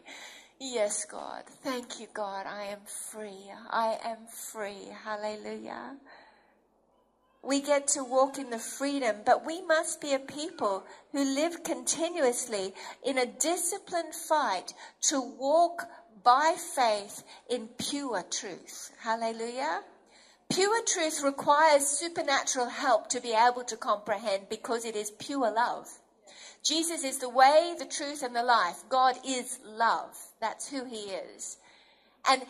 Yes, 0.59 1.05
God. 1.05 1.43
Thank 1.63 1.99
you, 1.99 2.07
God. 2.13 2.45
I 2.47 2.65
am 2.65 2.79
free. 2.85 3.51
I 3.69 3.97
am 4.03 4.19
free. 4.27 4.89
Hallelujah. 5.03 5.97
We 7.43 7.61
get 7.61 7.87
to 7.89 8.03
walk 8.03 8.39
in 8.39 8.49
the 8.49 8.57
freedom, 8.57 9.17
but 9.25 9.45
we 9.45 9.61
must 9.61 10.01
be 10.01 10.13
a 10.13 10.19
people 10.19 10.83
who 11.11 11.23
live 11.23 11.63
continuously 11.63 12.73
in 13.03 13.19
a 13.19 13.25
disciplined 13.25 14.15
fight 14.15 14.73
to 15.03 15.21
walk 15.21 15.87
by 16.23 16.55
faith 16.57 17.23
in 17.47 17.67
pure 17.77 18.23
truth. 18.31 18.91
Hallelujah. 18.99 19.83
Pure 20.51 20.83
truth 20.85 21.21
requires 21.23 21.87
supernatural 21.87 22.67
help 22.67 23.09
to 23.09 23.19
be 23.19 23.33
able 23.33 23.63
to 23.63 23.75
comprehend 23.75 24.47
because 24.49 24.85
it 24.85 24.95
is 24.95 25.11
pure 25.11 25.51
love. 25.51 25.87
Jesus 26.63 27.03
is 27.03 27.19
the 27.19 27.29
way, 27.29 27.75
the 27.77 27.85
truth, 27.85 28.23
and 28.23 28.35
the 28.35 28.43
life. 28.43 28.83
God 28.89 29.15
is 29.25 29.59
love. 29.65 30.15
That's 30.39 30.69
who 30.69 30.85
he 30.85 31.11
is. 31.11 31.57
And 32.27 32.43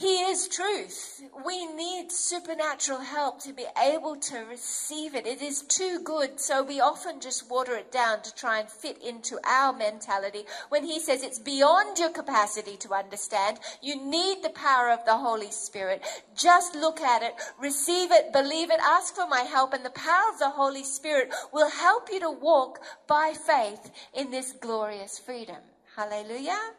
he 0.00 0.22
is 0.22 0.48
truth. 0.48 1.22
We 1.44 1.66
need 1.66 2.10
supernatural 2.10 3.00
help 3.00 3.42
to 3.42 3.52
be 3.52 3.66
able 3.78 4.16
to 4.16 4.38
receive 4.38 5.14
it. 5.14 5.26
It 5.26 5.42
is 5.42 5.60
too 5.60 6.00
good, 6.02 6.40
so 6.40 6.62
we 6.62 6.80
often 6.80 7.20
just 7.20 7.50
water 7.50 7.74
it 7.74 7.92
down 7.92 8.22
to 8.22 8.34
try 8.34 8.60
and 8.60 8.68
fit 8.70 8.96
into 9.02 9.38
our 9.44 9.74
mentality. 9.74 10.46
When 10.70 10.84
He 10.84 11.00
says 11.00 11.22
it's 11.22 11.38
beyond 11.38 11.98
your 11.98 12.08
capacity 12.08 12.78
to 12.78 12.94
understand, 12.94 13.58
you 13.82 14.02
need 14.02 14.42
the 14.42 14.48
power 14.48 14.88
of 14.88 15.04
the 15.04 15.18
Holy 15.18 15.50
Spirit. 15.50 16.02
Just 16.34 16.74
look 16.74 17.02
at 17.02 17.22
it, 17.22 17.34
receive 17.60 18.10
it, 18.10 18.32
believe 18.32 18.70
it, 18.70 18.80
ask 18.80 19.14
for 19.14 19.28
my 19.28 19.42
help, 19.42 19.74
and 19.74 19.84
the 19.84 19.90
power 19.90 20.32
of 20.32 20.38
the 20.38 20.48
Holy 20.48 20.82
Spirit 20.82 21.28
will 21.52 21.68
help 21.68 22.08
you 22.10 22.20
to 22.20 22.30
walk 22.30 22.80
by 23.06 23.34
faith 23.34 23.90
in 24.14 24.30
this 24.30 24.52
glorious 24.52 25.18
freedom. 25.18 25.60
Hallelujah. 25.94 26.72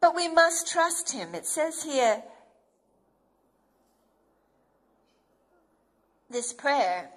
But 0.00 0.16
we 0.16 0.28
must 0.28 0.72
trust 0.72 1.12
him. 1.12 1.34
It 1.34 1.46
says 1.46 1.82
here, 1.82 2.22
this 6.30 6.52
prayer 6.52 7.10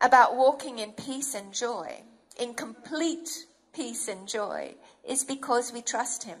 about 0.00 0.36
walking 0.36 0.78
in 0.78 0.92
peace 0.92 1.34
and 1.34 1.52
joy, 1.52 2.02
in 2.38 2.54
complete 2.54 3.46
peace 3.72 4.08
and 4.08 4.28
joy, 4.28 4.74
is 5.08 5.24
because 5.24 5.72
we 5.72 5.80
trust 5.80 6.24
him. 6.24 6.38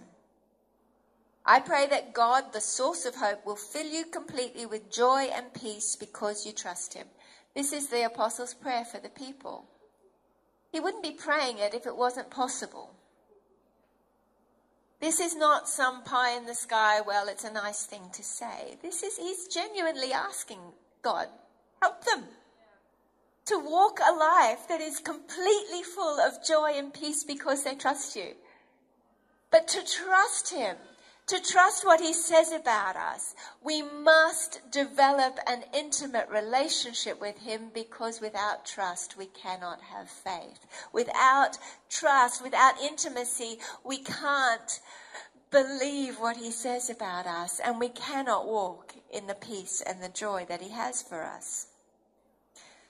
I 1.46 1.60
pray 1.60 1.86
that 1.86 2.12
God, 2.12 2.52
the 2.52 2.60
source 2.60 3.06
of 3.06 3.14
hope, 3.14 3.46
will 3.46 3.56
fill 3.56 3.86
you 3.86 4.04
completely 4.04 4.66
with 4.66 4.92
joy 4.92 5.30
and 5.32 5.54
peace 5.54 5.96
because 5.96 6.44
you 6.44 6.52
trust 6.52 6.92
him. 6.92 7.06
This 7.54 7.72
is 7.72 7.88
the 7.88 8.04
apostles' 8.04 8.52
prayer 8.52 8.84
for 8.84 9.00
the 9.00 9.08
people. 9.08 9.64
He 10.70 10.80
wouldn't 10.80 11.02
be 11.02 11.12
praying 11.12 11.58
it 11.58 11.72
if 11.72 11.86
it 11.86 11.96
wasn't 11.96 12.30
possible. 12.30 12.90
This 15.00 15.20
is 15.20 15.36
not 15.36 15.68
some 15.68 16.02
pie 16.02 16.36
in 16.36 16.46
the 16.46 16.54
sky, 16.54 17.00
well, 17.00 17.28
it's 17.28 17.44
a 17.44 17.52
nice 17.52 17.86
thing 17.86 18.10
to 18.12 18.22
say. 18.22 18.78
This 18.82 19.02
is, 19.02 19.16
he's 19.16 19.46
genuinely 19.46 20.12
asking 20.12 20.58
God, 21.02 21.28
help 21.80 22.04
them 22.04 22.24
to 23.46 23.58
walk 23.58 23.98
a 24.00 24.12
life 24.12 24.68
that 24.68 24.80
is 24.80 24.98
completely 24.98 25.82
full 25.82 26.20
of 26.20 26.44
joy 26.44 26.72
and 26.74 26.92
peace 26.92 27.24
because 27.24 27.64
they 27.64 27.74
trust 27.74 28.14
you. 28.14 28.34
But 29.50 29.68
to 29.68 29.82
trust 29.84 30.52
Him, 30.52 30.76
to 31.28 31.40
trust 31.40 31.84
what 31.84 32.00
He 32.00 32.12
says 32.12 32.52
about 32.52 32.96
us, 32.96 33.34
we 33.62 33.82
must 33.82 34.60
develop 34.70 35.38
an 35.46 35.64
intimate 35.74 36.28
relationship 36.28 37.20
with 37.20 37.38
Him 37.38 37.70
because 37.72 38.20
without 38.20 38.66
trust, 38.66 39.16
we 39.16 39.26
cannot 39.26 39.80
have 39.80 40.08
faith. 40.08 40.66
Without 40.92 41.58
trust, 41.88 42.42
without 42.42 42.80
intimacy, 42.80 43.58
we 43.84 43.98
can't 43.98 44.80
believe 45.50 46.18
what 46.18 46.36
he 46.36 46.50
says 46.50 46.90
about 46.90 47.26
us 47.26 47.60
and 47.64 47.80
we 47.80 47.88
cannot 47.88 48.46
walk 48.46 48.94
in 49.10 49.26
the 49.26 49.34
peace 49.34 49.80
and 49.86 50.02
the 50.02 50.08
joy 50.08 50.44
that 50.48 50.60
he 50.60 50.70
has 50.70 51.02
for 51.02 51.22
us. 51.22 51.68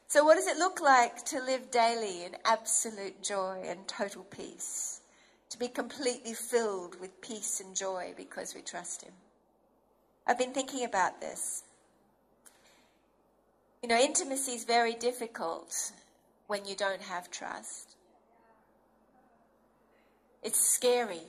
So, 0.09 0.25
what 0.25 0.37
does 0.37 0.47
it 0.47 0.57
look 0.57 0.81
like 0.81 1.25
to 1.27 1.43
live 1.43 1.71
daily 1.71 2.25
in 2.25 2.37
absolute 2.45 3.23
joy 3.23 3.63
and 3.67 3.87
total 3.87 4.25
peace? 4.25 4.98
To 5.51 5.59
be 5.59 5.69
completely 5.69 6.35
filled 6.35 7.01
with 7.01 7.21
peace 7.21 7.61
and 7.61 7.75
joy 7.75 8.13
because 8.17 8.55
we 8.55 8.61
trust 8.61 9.03
him. 9.03 9.13
I've 10.27 10.39
been 10.39 10.53
thinking 10.53 10.85
about 10.85 11.21
this. 11.21 11.65
You 13.83 13.89
know, 13.89 13.99
intimacy 13.99 14.53
is 14.53 14.65
very 14.65 14.95
difficult 14.95 15.93
when 16.49 16.67
you 16.67 16.77
don't 16.77 17.01
have 17.01 17.31
trust. 17.31 17.97
It's 20.43 20.61
scary. 20.61 21.23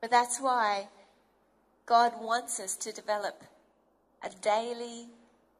But 0.00 0.10
that's 0.10 0.40
why 0.40 0.88
God 1.86 2.12
wants 2.20 2.58
us 2.58 2.74
to 2.76 2.92
develop 2.92 3.44
a 4.22 4.30
daily 4.42 5.08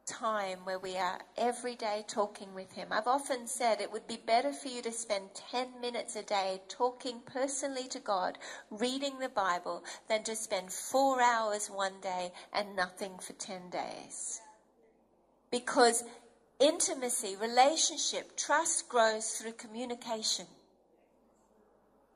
time 0.07 0.59
where 0.65 0.79
we 0.79 0.97
are 0.97 1.19
every 1.37 1.75
day 1.75 2.05
talking 2.07 2.55
with 2.55 2.73
Him. 2.73 2.89
I've 2.91 3.09
often 3.09 3.47
said 3.47 3.81
it 3.81 3.93
would 3.93 4.07
be 4.07 4.19
better 4.25 4.53
for 4.53 4.69
you 4.69 4.81
to 4.83 4.93
spend 4.93 5.35
10 5.35 5.81
minutes 5.81 6.15
a 6.15 6.23
day 6.23 6.63
talking 6.69 7.21
personally 7.27 7.89
to 7.89 7.99
God, 7.99 8.39
reading 8.71 9.19
the 9.19 9.29
Bible, 9.29 9.85
than 10.09 10.23
to 10.25 10.37
spend 10.37 10.73
four 10.73 11.21
hours 11.21 11.67
one 11.67 12.01
day 12.01 12.33
and 12.53 12.77
nothing 12.77 13.19
for 13.19 13.33
10 13.33 13.71
days. 13.71 14.41
Because 15.51 16.05
intimacy, 16.61 17.37
relationship, 17.41 18.37
trust 18.37 18.89
grows 18.89 19.33
through 19.33 19.53
communication. 19.53 20.47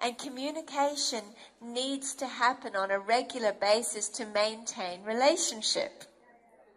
And 0.00 0.16
communication 0.16 1.24
needs 1.60 2.14
to 2.14 2.26
happen 2.26 2.74
on 2.76 2.90
a 2.90 2.98
regular 2.98 3.52
basis 3.52 4.08
to 4.10 4.26
maintain 4.26 5.02
relationship. 5.04 6.04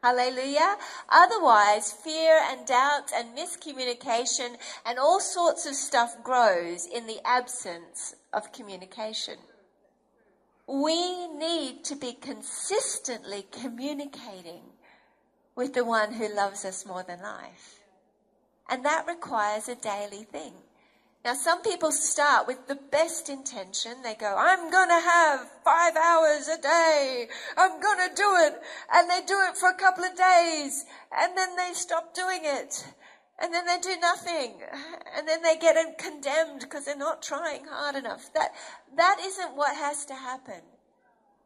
Hallelujah. 0.03 0.75
Otherwise, 1.07 1.93
fear 1.93 2.37
and 2.51 2.67
doubt 2.67 3.13
and 3.15 3.37
miscommunication 3.37 4.57
and 4.85 4.99
all 4.99 5.21
sorts 5.21 5.65
of 5.65 5.75
stuff 5.75 6.21
grows 6.21 6.85
in 6.85 7.07
the 7.07 7.25
absence 7.25 8.13
of 8.33 8.51
communication. 8.51 9.37
We 10.67 11.29
need 11.29 11.85
to 11.85 11.95
be 11.95 12.17
consistently 12.19 13.45
communicating 13.49 14.63
with 15.55 15.73
the 15.73 15.85
one 15.85 16.11
who 16.11 16.35
loves 16.35 16.65
us 16.65 16.85
more 16.85 17.03
than 17.03 17.21
life. 17.21 17.79
And 18.69 18.83
that 18.83 19.07
requires 19.07 19.69
a 19.69 19.75
daily 19.75 20.25
thing. 20.25 20.53
Now, 21.25 21.35
some 21.35 21.61
people 21.61 21.93
start 21.93 22.47
with 22.47 22.67
the 22.67 22.75
best 22.75 23.29
intention. 23.29 24.01
They 24.03 24.15
go, 24.15 24.35
I'm 24.37 24.69
going 24.69 24.89
to 24.89 24.99
have 24.99 25.49
five 25.63 25.95
hours 25.95 26.49
a 26.49 26.61
day. 26.61 27.27
I'm 27.55 27.79
going 27.79 28.09
to 28.09 28.15
do 28.15 28.35
it. 28.39 28.55
And 28.93 29.09
they 29.09 29.21
do 29.25 29.39
it 29.49 29.55
for 29.55 29.69
a 29.69 29.73
couple 29.73 30.03
of 30.03 30.17
days. 30.17 30.83
And 31.17 31.37
then 31.37 31.55
they 31.55 31.71
stop 31.73 32.13
doing 32.13 32.41
it. 32.43 32.85
And 33.41 33.53
then 33.53 33.65
they 33.65 33.79
do 33.79 33.97
nothing. 34.01 34.55
And 35.15 35.25
then 35.25 35.41
they 35.41 35.55
get 35.55 35.77
condemned 35.97 36.59
because 36.59 36.83
they're 36.83 36.97
not 36.97 37.21
trying 37.21 37.67
hard 37.69 37.95
enough. 37.95 38.33
That, 38.33 38.51
that 38.97 39.17
isn't 39.21 39.55
what 39.55 39.77
has 39.77 40.03
to 40.05 40.13
happen. 40.15 40.61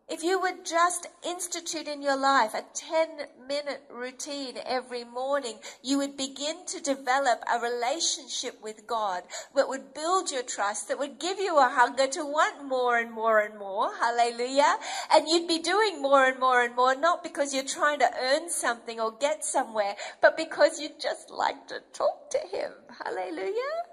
If 0.09 0.23
you 0.23 0.39
would 0.39 0.65
just 0.65 1.05
institute 1.21 1.85
in 1.85 2.01
your 2.01 2.15
life 2.15 2.53
a 2.53 2.63
10 2.73 3.27
minute 3.45 3.83
routine 3.89 4.57
every 4.65 5.03
morning, 5.03 5.59
you 5.83 5.97
would 5.97 6.15
begin 6.15 6.65
to 6.67 6.79
develop 6.79 7.43
a 7.45 7.59
relationship 7.59 8.57
with 8.63 8.87
God 8.87 9.23
that 9.53 9.67
would 9.67 9.93
build 9.93 10.31
your 10.31 10.43
trust, 10.43 10.87
that 10.87 10.97
would 10.97 11.19
give 11.19 11.39
you 11.39 11.57
a 11.57 11.67
hunger 11.67 12.07
to 12.07 12.23
want 12.23 12.63
more 12.63 12.97
and 12.97 13.11
more 13.11 13.41
and 13.41 13.59
more. 13.59 13.93
Hallelujah. 13.99 14.77
And 15.11 15.27
you'd 15.27 15.47
be 15.47 15.59
doing 15.59 16.01
more 16.01 16.23
and 16.23 16.39
more 16.39 16.63
and 16.63 16.73
more, 16.73 16.95
not 16.95 17.21
because 17.21 17.53
you're 17.53 17.65
trying 17.65 17.99
to 17.99 18.13
earn 18.17 18.49
something 18.49 19.01
or 19.01 19.11
get 19.11 19.43
somewhere, 19.43 19.97
but 20.21 20.37
because 20.37 20.79
you 20.79 20.87
just 20.97 21.29
like 21.29 21.67
to 21.67 21.81
talk 21.91 22.29
to 22.29 22.39
Him. 22.49 22.71
Hallelujah. 23.03 23.83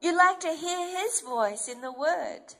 You 0.00 0.18
like 0.18 0.40
to 0.40 0.52
hear 0.52 0.98
His 0.98 1.20
voice 1.20 1.68
in 1.68 1.80
the 1.80 1.92
Word. 1.92 2.56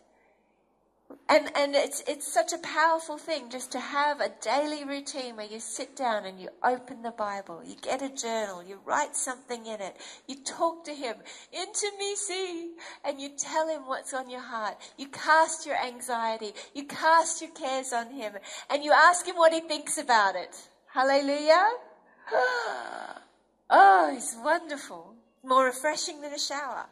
And, 1.29 1.51
and 1.57 1.75
it's, 1.75 2.03
it's 2.09 2.33
such 2.33 2.53
a 2.53 2.59
powerful 2.59 3.19
thing 3.19 3.49
just 3.51 3.73
to 3.73 3.81
have 3.81 4.21
a 4.21 4.33
daily 4.41 4.85
routine 4.85 5.37
where 5.37 5.47
you 5.47 5.61
sit 5.61 5.97
down 5.97 6.25
and 6.25 6.41
you 6.41 6.49
open 6.65 7.03
the 7.03 7.11
Bible, 7.13 7.63
you 7.65 7.75
get 7.81 8.03
a 8.03 8.09
journal, 8.09 8.63
you 8.63 8.81
write 8.85 9.17
something 9.17 9.67
in 9.67 9.81
it, 9.81 9.97
you 10.27 10.37
talk 10.45 10.85
to 10.85 10.93
Him, 10.93 11.17
intimacy, 11.53 12.71
and 13.05 13.21
you 13.21 13.31
tell 13.37 13.69
Him 13.69 13.83
what's 13.87 14.15
on 14.15 14.31
your 14.31 14.41
heart. 14.41 14.77
You 14.97 15.09
cast 15.09 15.67
your 15.67 15.77
anxiety, 15.77 16.53
you 16.75 16.85
cast 16.85 17.41
your 17.41 17.51
cares 17.51 17.93
on 17.93 18.11
Him, 18.11 18.35
and 18.71 18.85
you 18.85 18.93
ask 18.93 19.27
Him 19.27 19.37
what 19.37 19.53
He 19.53 19.61
thinks 19.61 19.99
about 19.99 20.37
it. 20.37 20.57
Hallelujah. 20.93 21.69
Oh, 23.69 24.13
it's 24.15 24.37
wonderful. 24.45 25.15
More 25.43 25.65
refreshing 25.65 26.21
than 26.21 26.33
a 26.33 26.39
shower. 26.39 26.87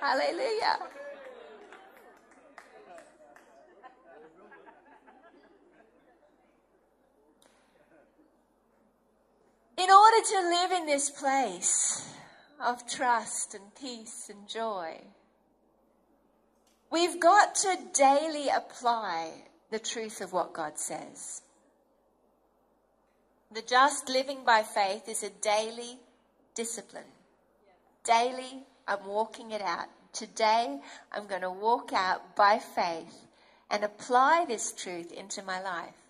Hallelujah. 0.00 0.78
In 9.76 9.90
order 9.90 10.26
to 10.26 10.48
live 10.48 10.72
in 10.72 10.86
this 10.86 11.10
place 11.10 12.08
of 12.58 12.88
trust 12.88 13.54
and 13.54 13.74
peace 13.74 14.30
and 14.30 14.48
joy, 14.48 14.96
we've 16.90 17.20
got 17.20 17.54
to 17.56 17.76
daily 17.92 18.48
apply 18.48 19.32
the 19.70 19.78
truth 19.78 20.22
of 20.22 20.32
what 20.32 20.54
God 20.54 20.78
says. 20.78 21.42
The 23.52 23.60
just 23.60 24.08
living 24.08 24.46
by 24.46 24.62
faith 24.62 25.10
is 25.10 25.22
a 25.22 25.28
daily 25.28 25.98
discipline. 26.54 27.12
Daily, 28.02 28.64
I'm 28.88 29.06
walking 29.06 29.50
it 29.50 29.60
out. 29.60 29.88
Today, 30.14 30.80
I'm 31.12 31.26
going 31.26 31.42
to 31.42 31.50
walk 31.50 31.92
out 31.92 32.34
by 32.34 32.58
faith 32.58 33.26
and 33.70 33.84
apply 33.84 34.46
this 34.48 34.72
truth 34.72 35.12
into 35.12 35.42
my 35.42 35.60
life. 35.60 36.05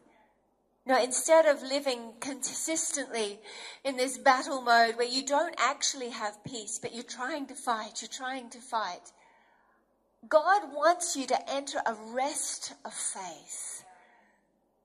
No, 0.87 1.03
instead 1.03 1.47
of 1.47 1.63
living 1.63 2.13
consistently 2.21 3.41
in 3.83 3.97
this 3.97 4.19
battle 4.19 4.63
mode 4.63 4.97
where 4.97 5.09
you 5.09 5.27
don't 5.27 5.55
actually 5.59 6.11
have 6.11 6.45
peace, 6.45 6.79
but 6.79 6.95
you're 6.95 7.03
trying 7.03 7.47
to 7.47 7.57
fight, 7.57 8.01
you're 8.01 8.09
trying 8.09 8.51
to 8.51 8.59
fight, 8.59 9.11
God 10.29 10.73
wants 10.73 11.17
you 11.17 11.27
to 11.27 11.51
enter 11.51 11.79
a 11.85 11.95
rest 12.13 12.73
of 12.85 12.95
faith 12.95 13.85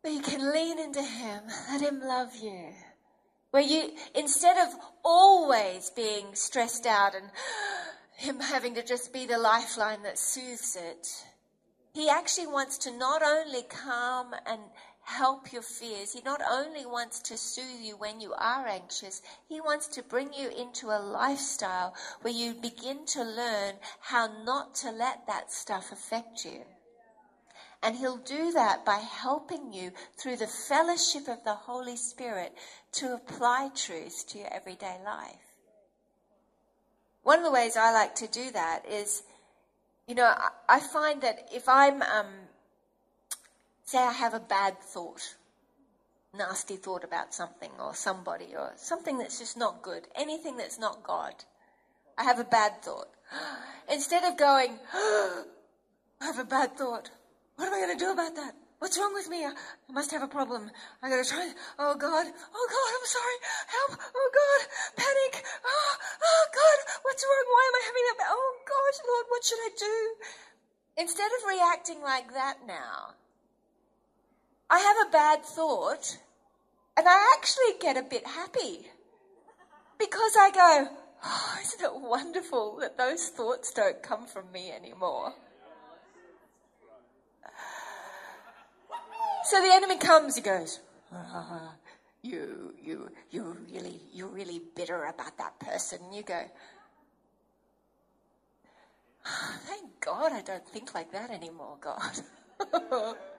where 0.02 0.14
you 0.14 0.22
can 0.22 0.52
lean 0.52 0.80
into 0.80 1.04
Him, 1.04 1.44
let 1.70 1.82
Him 1.82 2.02
love 2.02 2.36
you. 2.36 2.70
Where 3.52 3.62
you, 3.62 3.92
instead 4.16 4.58
of 4.58 4.74
always 5.04 5.92
being 5.92 6.34
stressed 6.34 6.88
out 6.88 7.14
and 7.14 7.26
Him 8.16 8.40
having 8.40 8.76
to 8.76 8.84
just 8.84 9.14
be 9.14 9.26
the 9.26 9.38
lifeline 9.38 10.04
that 10.04 10.18
soothes 10.18 10.76
it, 10.76 11.08
He 11.94 12.10
actually 12.10 12.48
wants 12.48 12.80
to 12.80 12.98
not 12.98 13.22
only 13.22 13.64
calm 13.64 14.34
and 14.48 14.62
help 15.18 15.52
your 15.52 15.62
fears. 15.62 16.14
He 16.14 16.22
not 16.22 16.42
only 16.50 16.86
wants 16.86 17.20
to 17.20 17.38
soothe 17.38 17.82
you 17.82 17.98
when 17.98 18.22
you 18.22 18.34
are 18.34 18.68
anxious, 18.68 19.22
He 19.48 19.60
wants 19.60 19.88
to 19.88 20.04
bring 20.04 20.34
you 20.34 20.50
into 20.50 20.88
a 20.88 21.04
lifestyle 21.04 21.94
where 22.22 22.34
you 22.34 22.54
begin 22.54 23.06
to 23.08 23.24
learn 23.24 23.76
how 24.00 24.44
not 24.44 24.76
to 24.76 24.92
let 24.92 25.28
that 25.28 25.52
stuff 25.52 25.92
affect 25.92 26.46
you. 26.46 26.62
And 27.84 27.96
He'll 27.96 28.18
do 28.18 28.52
that 28.54 28.86
by 28.86 28.98
helping 28.98 29.74
you 29.74 29.92
through 30.18 30.38
the 30.38 30.48
fellowship 30.48 31.28
of 31.28 31.44
the 31.44 31.56
Holy 31.56 31.98
Spirit 31.98 32.54
to 32.94 33.14
apply 33.14 33.72
truth 33.76 34.26
to 34.30 34.40
your 34.40 34.54
everyday 34.54 34.98
life. 35.04 35.52
One 37.24 37.40
of 37.40 37.46
the 37.46 37.52
ways 37.52 37.76
I 37.78 37.92
like 37.92 38.16
to 38.16 38.28
do 38.28 38.52
that 38.52 38.86
is, 38.90 39.24
you 40.08 40.16
know, 40.16 40.34
I 40.68 40.80
find 40.80 41.22
that 41.22 41.50
if 41.54 41.70
I'm 41.70 42.02
um, 42.02 42.28
Say 43.92 44.00
I 44.00 44.14
have 44.14 44.34
a 44.34 44.40
bad 44.40 44.80
thought, 44.80 45.36
nasty 46.34 46.78
thought 46.78 47.04
about 47.04 47.34
something 47.34 47.72
or 47.78 47.94
somebody 47.94 48.56
or 48.58 48.72
something 48.78 49.18
that's 49.18 49.38
just 49.38 49.58
not 49.58 49.82
good, 49.82 50.08
anything 50.16 50.56
that's 50.56 50.80
not 50.80 51.04
God. 51.04 51.36
I 52.18 52.24
have 52.24 52.40
a 52.40 52.46
bad 52.46 52.82
thought. 52.82 53.10
Instead 53.92 54.24
of 54.24 54.38
going, 54.38 54.80
I 54.94 55.44
have 56.22 56.40
a 56.40 56.46
bad 56.46 56.78
thought. 56.78 57.12
What 57.58 57.68
am 57.68 57.74
I 57.74 57.84
going 57.84 58.00
to 58.00 58.06
do 58.06 58.14
about 58.14 58.34
that? 58.36 58.56
What's 58.80 58.98
wrong 58.98 59.14
with 59.14 59.28
me? 59.28 59.44
I 59.44 59.52
must 59.92 60.12
have 60.12 60.24
a 60.24 60.28
problem. 60.28 60.72
I 61.04 61.10
gotta 61.10 61.28
try. 61.28 61.52
Oh 61.78 61.94
God. 61.94 62.28
Oh 62.32 62.68
God, 62.72 62.92
I'm 62.96 63.08
sorry. 63.12 63.38
Help. 63.76 64.00
Oh 64.16 64.30
God. 64.32 65.04
Panic. 65.04 65.44
Oh, 65.68 65.96
oh 66.24 66.46
God. 66.56 66.78
What's 67.04 67.26
wrong? 67.28 67.46
Why 67.52 67.64
am 67.68 67.76
I 67.76 67.84
having 67.88 68.06
that? 68.08 68.28
Oh 68.32 68.54
gosh, 68.64 69.00
Lord, 69.06 69.26
what 69.28 69.44
should 69.44 69.60
I 69.60 69.72
do? 69.78 69.98
Instead 70.96 71.28
of 71.28 71.50
reacting 71.50 72.02
like 72.02 72.32
that 72.34 72.66
now, 72.66 73.20
I 74.72 74.80
have 74.80 75.08
a 75.08 75.12
bad 75.12 75.44
thought 75.44 76.18
and 76.96 77.06
I 77.06 77.36
actually 77.38 77.78
get 77.82 77.98
a 77.98 78.04
bit 78.04 78.26
happy 78.26 78.88
because 80.00 80.38
I 80.40 80.50
go, 80.52 80.88
oh, 81.26 81.58
isn't 81.62 81.82
it 81.82 81.92
wonderful 81.94 82.78
that 82.80 82.98
those 82.98 83.28
thoughts 83.28 83.74
don't 83.74 84.02
come 84.02 84.26
from 84.26 84.50
me 84.54 84.72
anymore? 84.72 85.34
So 89.44 89.62
the 89.62 89.74
enemy 89.74 89.98
comes, 89.98 90.38
he 90.38 90.42
goes, 90.42 90.80
oh, 91.14 91.74
you, 92.22 92.74
you, 92.82 93.10
you 93.30 93.58
really, 93.70 94.00
you're 94.14 94.30
really 94.30 94.62
bitter 94.74 95.04
about 95.04 95.38
that 95.38 95.60
person. 95.60 96.00
You 96.14 96.24
go, 96.24 96.44
oh, 99.26 99.56
thank 99.66 100.00
God 100.00 100.32
I 100.32 100.42
don't 100.42 100.66
think 100.66 100.96
like 100.96 101.12
that 101.12 101.30
anymore, 101.30 101.76
God. 101.82 103.16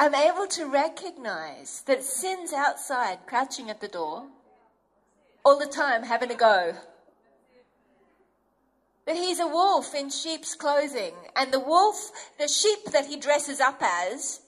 I'm 0.00 0.14
able 0.14 0.46
to 0.46 0.66
recognize 0.66 1.82
that 1.86 2.04
sin's 2.04 2.52
outside, 2.52 3.18
crouching 3.26 3.68
at 3.68 3.80
the 3.80 3.88
door, 3.88 4.26
all 5.44 5.58
the 5.58 5.66
time 5.66 6.04
having 6.04 6.30
a 6.30 6.36
go. 6.36 6.74
That 9.06 9.16
he's 9.16 9.40
a 9.40 9.48
wolf 9.48 9.96
in 9.96 10.10
sheep's 10.10 10.54
clothing, 10.54 11.14
and 11.34 11.52
the 11.52 11.58
wolf, 11.58 12.12
the 12.38 12.46
sheep 12.46 12.92
that 12.92 13.06
he 13.06 13.16
dresses 13.16 13.58
up 13.58 13.80
as, 13.82 14.40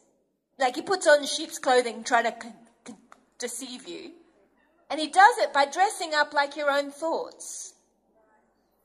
like 0.56 0.76
he 0.76 0.82
puts 0.82 1.08
on 1.08 1.26
sheep's 1.26 1.58
clothing 1.58 2.04
trying 2.04 2.24
to 2.24 2.32
con- 2.32 2.54
con- 2.84 2.98
deceive 3.38 3.88
you, 3.88 4.12
and 4.88 5.00
he 5.00 5.08
does 5.08 5.38
it 5.38 5.52
by 5.52 5.64
dressing 5.64 6.14
up 6.14 6.32
like 6.32 6.56
your 6.56 6.70
own 6.70 6.92
thoughts. 6.92 7.74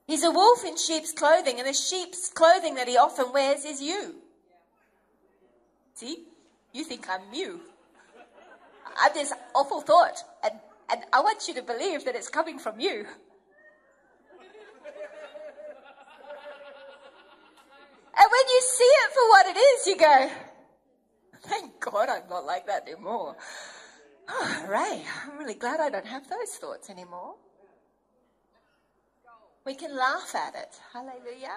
He's 0.07 0.23
a 0.23 0.31
wolf 0.31 0.65
in 0.65 0.77
sheep's 0.77 1.11
clothing, 1.11 1.59
and 1.59 1.67
the 1.67 1.73
sheep's 1.73 2.29
clothing 2.29 2.73
that 2.75 2.87
he 2.87 2.97
often 2.97 3.31
wears 3.33 3.65
is 3.65 3.83
you. 3.83 4.15
See? 5.93 6.25
You 6.75 6.83
think 6.83 7.07
I'm 7.09 7.21
you. 7.33 7.61
I 8.99 9.03
have 9.03 9.13
this 9.13 9.31
awful 9.55 9.79
thought, 9.79 10.21
and, 10.43 10.59
and 10.91 11.05
I 11.13 11.21
want 11.21 11.47
you 11.47 11.53
to 11.53 11.61
believe 11.61 12.03
that 12.03 12.17
it's 12.17 12.27
coming 12.27 12.59
from 12.59 12.81
you. 12.81 13.05
And 18.17 18.27
when 18.31 18.47
you 18.49 18.61
see 18.61 18.83
it 18.83 19.11
for 19.13 19.29
what 19.29 19.45
it 19.45 19.57
is, 19.57 19.87
you 19.87 19.97
go, 19.97 20.29
thank 21.43 21.79
God 21.79 22.09
I'm 22.09 22.27
not 22.29 22.43
like 22.45 22.67
that 22.67 22.89
anymore. 22.89 23.37
Oh, 24.27 24.65
Ray, 24.69 25.05
I'm 25.23 25.37
really 25.37 25.53
glad 25.53 25.79
I 25.79 25.89
don't 25.89 26.05
have 26.05 26.29
those 26.29 26.57
thoughts 26.59 26.89
anymore. 26.89 27.35
We 29.65 29.75
can 29.75 29.95
laugh 29.95 30.35
at 30.35 30.55
it. 30.55 30.77
Hallelujah. 30.91 31.55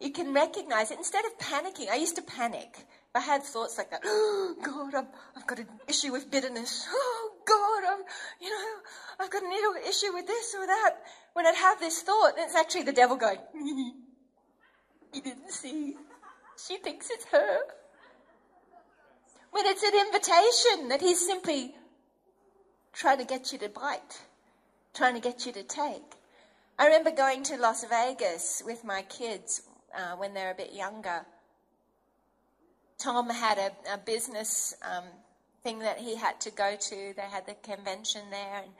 You 0.00 0.10
can 0.10 0.32
recognize 0.32 0.90
it 0.90 0.96
instead 0.96 1.26
of 1.26 1.36
panicking. 1.38 1.90
I 1.90 1.96
used 1.96 2.16
to 2.16 2.22
panic. 2.22 2.86
I 3.14 3.20
had 3.20 3.44
thoughts 3.44 3.78
like 3.78 3.90
that. 3.90 4.00
Oh, 4.04 4.56
God, 4.60 4.94
i 4.94 5.38
have 5.38 5.46
got 5.46 5.60
an 5.60 5.68
issue 5.86 6.10
with 6.10 6.32
bitterness. 6.32 6.84
Oh, 6.90 7.30
God, 7.46 7.92
I'm, 7.92 8.04
you 8.40 8.50
know, 8.50 8.66
I've 9.20 9.30
got 9.30 9.42
an 9.44 9.52
issue 9.88 10.12
with 10.12 10.26
this 10.26 10.52
or 10.58 10.66
that. 10.66 10.96
When 11.32 11.46
I'd 11.46 11.54
have 11.54 11.78
this 11.78 12.02
thought, 12.02 12.32
it's 12.36 12.56
actually 12.56 12.82
the 12.82 12.92
devil 12.92 13.16
going, 13.16 13.38
you 13.54 15.22
didn't 15.22 15.50
see. 15.50 15.96
She 16.66 16.78
thinks 16.78 17.08
it's 17.10 17.26
her. 17.26 17.58
When 19.52 19.64
it's 19.66 19.84
an 19.84 19.94
invitation 19.94 20.88
that 20.88 21.00
he's 21.00 21.24
simply 21.24 21.76
trying 22.92 23.18
to 23.18 23.24
get 23.24 23.52
you 23.52 23.58
to 23.58 23.68
bite, 23.68 24.22
trying 24.92 25.14
to 25.14 25.20
get 25.20 25.46
you 25.46 25.52
to 25.52 25.62
take. 25.62 26.16
I 26.80 26.86
remember 26.86 27.12
going 27.12 27.44
to 27.44 27.58
Las 27.58 27.84
Vegas 27.88 28.60
with 28.66 28.82
my 28.82 29.02
kids 29.02 29.62
uh, 29.96 30.16
when 30.16 30.34
they're 30.34 30.50
a 30.50 30.56
bit 30.56 30.72
younger 30.72 31.24
Tom 33.04 33.28
had 33.28 33.58
a, 33.58 33.92
a 33.92 33.98
business 33.98 34.74
um, 34.82 35.04
thing 35.62 35.80
that 35.80 35.98
he 35.98 36.16
had 36.16 36.40
to 36.40 36.50
go 36.50 36.74
to. 36.74 37.12
They 37.14 37.28
had 37.30 37.46
the 37.46 37.54
convention 37.62 38.22
there. 38.30 38.62
And 38.62 38.72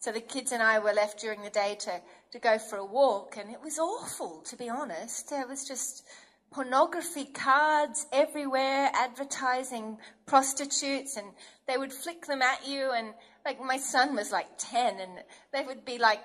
so 0.00 0.12
the 0.12 0.20
kids 0.20 0.52
and 0.52 0.62
I 0.62 0.78
were 0.80 0.92
left 0.92 1.18
during 1.18 1.42
the 1.42 1.48
day 1.48 1.78
to, 1.80 2.02
to 2.32 2.38
go 2.38 2.58
for 2.58 2.76
a 2.76 2.84
walk. 2.84 3.38
And 3.38 3.50
it 3.50 3.62
was 3.64 3.78
awful, 3.78 4.42
to 4.50 4.56
be 4.56 4.68
honest. 4.68 5.32
It 5.32 5.48
was 5.48 5.66
just 5.66 6.04
pornography 6.52 7.24
cards 7.24 8.06
everywhere, 8.12 8.90
advertising 8.92 9.96
prostitutes. 10.26 11.16
And 11.16 11.28
they 11.66 11.78
would 11.78 11.92
flick 11.92 12.26
them 12.26 12.42
at 12.42 12.68
you. 12.68 12.90
And 12.94 13.14
like 13.46 13.64
my 13.64 13.78
son 13.78 14.14
was 14.14 14.30
like 14.30 14.48
10 14.58 15.00
and 15.00 15.12
they 15.54 15.62
would 15.62 15.86
be 15.86 15.96
like 15.96 16.20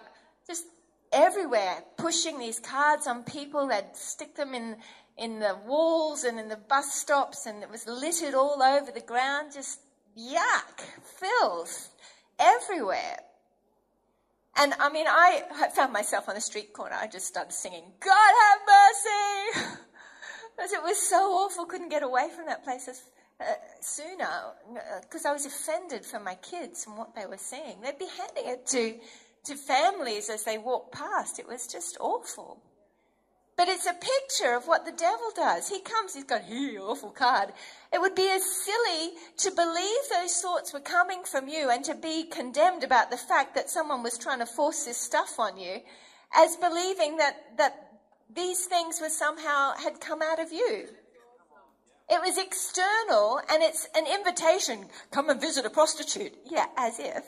just 0.46 0.66
everywhere 1.14 1.86
pushing 1.98 2.38
these 2.38 2.60
cards 2.60 3.08
on 3.08 3.24
people. 3.24 3.70
They'd 3.70 3.96
stick 3.96 4.36
them 4.36 4.54
in 4.54 4.76
in 5.18 5.40
the 5.40 5.58
walls 5.66 6.24
and 6.24 6.40
in 6.40 6.50
the 6.50 6.58
bus 6.58 6.94
stops, 6.94 7.46
and 7.46 7.64
it 7.64 7.70
was 7.70 7.88
littered 7.88 8.34
all 8.34 8.62
over 8.62 8.92
the 8.92 9.02
ground, 9.02 9.54
just 9.54 9.80
yuck, 10.18 10.82
filth 11.20 11.90
everywhere. 12.40 13.20
And 14.58 14.74
I 14.80 14.90
mean, 14.90 15.06
I 15.08 15.44
found 15.76 15.92
myself 15.92 16.30
on 16.30 16.38
a 16.38 16.42
street 16.42 16.74
corner. 16.74 16.96
I 16.96 17.08
just 17.08 17.28
started 17.28 17.54
singing, 17.54 17.84
God 18.00 18.34
have 18.44 19.64
mercy! 19.64 19.78
because 20.56 20.72
it 20.72 20.82
was 20.82 20.98
so 20.98 21.18
awful, 21.18 21.66
couldn't 21.66 21.90
get 21.90 22.04
away 22.04 22.30
from 22.36 22.46
that 22.46 22.64
place 22.64 22.88
as, 22.88 23.02
uh, 23.42 23.44
sooner 23.82 24.30
because 25.02 25.26
uh, 25.26 25.30
I 25.30 25.34
was 25.34 25.46
offended 25.46 26.06
for 26.06 26.20
my 26.20 26.36
kids 26.36 26.86
and 26.88 26.98
what 26.98 27.16
they 27.16 27.26
were 27.26 27.38
seeing. 27.38 27.82
They'd 27.82 28.00
be 28.00 28.08
handing 28.18 28.54
it 28.54 28.66
to, 28.68 28.96
to 29.46 29.56
families 29.56 30.30
as 30.30 30.44
they 30.44 30.58
walked 30.58 30.94
past. 30.94 31.38
It 31.40 31.48
was 31.48 31.68
just 31.68 31.98
awful. 32.00 32.62
But 33.58 33.70
it's 33.70 33.86
a 33.86 33.94
picture 33.94 34.54
of 34.56 34.68
what 34.68 34.86
the 34.86 34.92
devil 34.92 35.32
does. 35.34 35.70
He 35.70 35.80
comes, 35.80 36.14
he's 36.14 36.26
got, 36.26 36.42
hey, 36.42 36.78
awful 36.78 37.12
card. 37.12 37.54
It 37.94 38.02
would 38.02 38.14
be 38.14 38.30
as 38.30 38.44
silly 38.44 39.12
to 39.38 39.52
believe 39.52 40.02
those 40.10 40.42
thoughts 40.42 40.74
were 40.74 40.82
coming 40.82 41.24
from 41.24 41.48
you 41.48 41.70
and 41.70 41.84
to 41.86 41.96
be 41.96 42.26
condemned 42.26 42.84
about 42.84 43.12
the 43.12 43.18
fact 43.18 43.56
that 43.56 43.70
someone 43.70 44.04
was 44.04 44.18
trying 44.18 44.40
to 44.40 44.46
force 44.46 44.84
this 44.84 44.98
stuff 44.98 45.40
on 45.40 45.58
you 45.58 45.80
as 46.36 46.58
believing 46.58 47.16
that, 47.18 47.58
that 47.58 48.00
these 48.34 48.66
things 48.66 49.00
were 49.00 49.10
somehow 49.10 49.74
had 49.82 50.02
come 50.02 50.22
out 50.22 50.40
of 50.40 50.52
you. 50.52 50.90
It 52.10 52.22
was 52.22 52.38
external 52.38 53.40
and 53.50 53.64
it's 53.64 53.88
an 53.96 54.06
invitation. 54.06 54.90
Come 55.12 55.30
and 55.30 55.40
visit 55.40 55.66
a 55.66 55.70
prostitute. 55.70 56.34
Yeah, 56.46 56.66
as 56.78 57.00
if. 57.00 57.24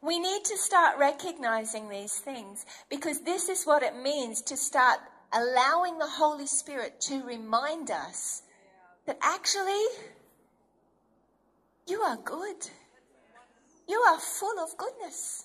We 0.00 0.18
need 0.18 0.44
to 0.44 0.56
start 0.56 0.98
recognizing 0.98 1.88
these 1.88 2.18
things 2.18 2.64
because 2.88 3.20
this 3.22 3.48
is 3.48 3.64
what 3.64 3.82
it 3.82 3.96
means 3.96 4.42
to 4.42 4.56
start 4.56 5.00
allowing 5.32 5.98
the 5.98 6.06
Holy 6.06 6.46
Spirit 6.46 7.00
to 7.02 7.22
remind 7.24 7.90
us 7.90 8.42
that 9.06 9.18
actually 9.20 9.84
you 11.86 12.00
are 12.00 12.16
good. 12.16 12.70
You 13.88 13.98
are 14.00 14.20
full 14.20 14.58
of 14.60 14.76
goodness. 14.76 15.44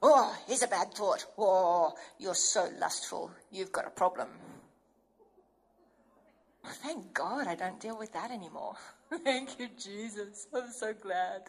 Oh, 0.00 0.36
here's 0.46 0.62
a 0.62 0.68
bad 0.68 0.94
thought. 0.94 1.26
Oh, 1.36 1.92
you're 2.18 2.34
so 2.34 2.68
lustful. 2.78 3.30
You've 3.50 3.72
got 3.72 3.86
a 3.86 3.90
problem. 3.90 4.28
Oh, 6.64 6.70
thank 6.82 7.12
God 7.12 7.46
I 7.46 7.54
don't 7.54 7.80
deal 7.80 7.98
with 7.98 8.12
that 8.14 8.30
anymore. 8.30 8.76
Thank 9.24 9.58
you, 9.58 9.68
Jesus. 9.78 10.46
I'm 10.54 10.70
so 10.70 10.94
glad. 10.94 11.42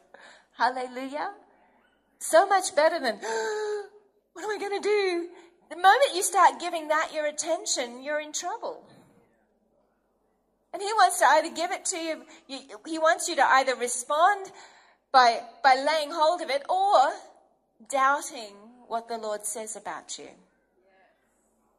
Hallelujah. 0.58 1.32
So 2.27 2.47
much 2.47 2.75
better 2.75 2.99
than, 2.99 3.15
what 4.33 4.43
am 4.43 4.49
I 4.49 4.57
going 4.57 4.81
to 4.81 4.89
do? 4.89 5.27
The 5.69 5.75
moment 5.75 6.15
you 6.15 6.23
start 6.23 6.59
giving 6.59 6.88
that 6.88 7.11
your 7.13 7.27
attention, 7.27 8.01
you're 8.01 8.19
in 8.19 8.33
trouble. 8.33 8.83
And 10.73 10.81
he 10.81 10.91
wants 10.93 11.19
to 11.19 11.25
either 11.25 11.55
give 11.55 11.69
it 11.71 11.85
to 11.85 11.97
you, 11.97 12.23
he 12.88 12.97
wants 12.97 13.29
you 13.29 13.35
to 13.35 13.45
either 13.45 13.75
respond 13.75 14.51
by, 15.11 15.39
by 15.63 15.75
laying 15.75 16.09
hold 16.11 16.41
of 16.41 16.49
it 16.49 16.63
or 16.67 17.13
doubting 17.89 18.55
what 18.88 19.07
the 19.07 19.19
Lord 19.19 19.45
says 19.45 19.75
about 19.75 20.17
you. 20.17 20.29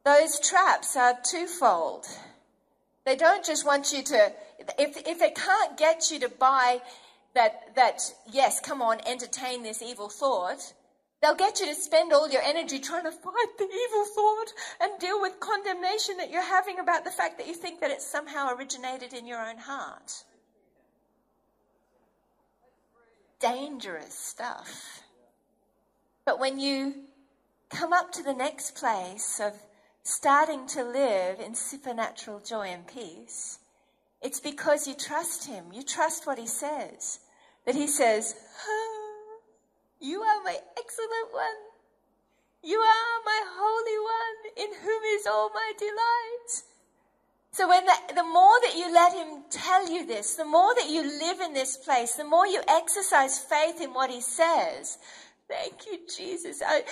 Those 0.05 0.39
traps 0.39 0.95
are 0.95 1.17
twofold. 1.29 2.05
They 3.05 3.17
don't 3.17 3.45
just 3.45 3.65
want 3.65 3.91
you 3.91 4.01
to, 4.01 4.31
if, 4.79 4.95
if 5.05 5.19
they 5.19 5.31
can't 5.31 5.77
get 5.77 6.09
you 6.09 6.19
to 6.21 6.29
buy 6.29 6.79
that, 7.37 7.75
that, 7.75 8.01
yes, 8.31 8.59
come 8.59 8.81
on, 8.81 8.99
entertain 9.05 9.61
this 9.61 9.83
evil 9.83 10.09
thought, 10.09 10.73
they'll 11.21 11.35
get 11.35 11.59
you 11.59 11.67
to 11.67 11.75
spend 11.75 12.11
all 12.11 12.27
your 12.27 12.41
energy 12.41 12.79
trying 12.79 13.03
to 13.03 13.11
fight 13.11 13.57
the 13.59 13.63
evil 13.63 14.05
thought 14.15 14.53
and 14.81 14.99
deal 14.99 15.21
with 15.21 15.39
condemnation 15.39 16.17
that 16.17 16.31
you're 16.31 16.41
having 16.41 16.79
about 16.79 17.05
the 17.05 17.11
fact 17.11 17.37
that 17.37 17.47
you 17.47 17.53
think 17.53 17.79
that 17.79 17.91
it 17.91 18.01
somehow 18.01 18.55
originated 18.55 19.13
in 19.13 19.27
your 19.27 19.39
own 19.39 19.57
heart. 19.57 20.23
Dangerous 23.39 24.15
stuff. 24.15 25.01
But 26.25 26.39
when 26.39 26.59
you 26.59 26.95
come 27.69 27.93
up 27.93 28.11
to 28.13 28.23
the 28.23 28.33
next 28.33 28.75
place 28.75 29.39
of 29.39 29.53
starting 30.01 30.65
to 30.69 30.83
live 30.83 31.39
in 31.39 31.53
supernatural 31.53 32.39
joy 32.39 32.69
and 32.69 32.87
peace, 32.87 33.59
it's 34.23 34.39
because 34.39 34.87
you 34.87 34.95
trust 34.95 35.45
Him. 35.45 35.65
You 35.71 35.83
trust 35.83 36.25
what 36.25 36.39
He 36.39 36.47
says 36.47 37.19
that 37.67 37.75
he 37.75 37.85
says, 37.85 38.33
oh, 38.67 39.39
You 39.99 40.21
are 40.21 40.41
my 40.43 40.57
excellent 40.79 41.31
one. 41.31 41.59
You 42.63 42.79
are 42.79 43.19
my 43.25 43.41
holy 43.45 43.99
one 43.99 44.39
in 44.55 44.73
whom 44.81 45.03
is 45.19 45.27
all 45.27 45.51
my 45.53 45.73
delight. 45.77 46.63
So 47.51 47.67
when 47.67 47.85
the, 47.85 48.13
the 48.15 48.23
more 48.23 48.59
that 48.63 48.75
you 48.77 48.91
let 48.93 49.13
him 49.13 49.43
tell 49.49 49.91
you 49.91 50.05
this, 50.05 50.35
the 50.35 50.45
more 50.45 50.73
that 50.75 50.89
you 50.89 51.01
live 51.01 51.41
in 51.41 51.53
this 51.53 51.75
place, 51.75 52.13
the 52.13 52.23
more 52.23 52.47
you 52.47 52.61
exercise 52.67 53.37
faith 53.37 53.81
in 53.81 53.93
what 53.93 54.09
he 54.09 54.21
says, 54.21 54.97
Thank 55.49 55.85
you, 55.85 55.99
Jesus. 56.13 56.61
I, 56.65 56.83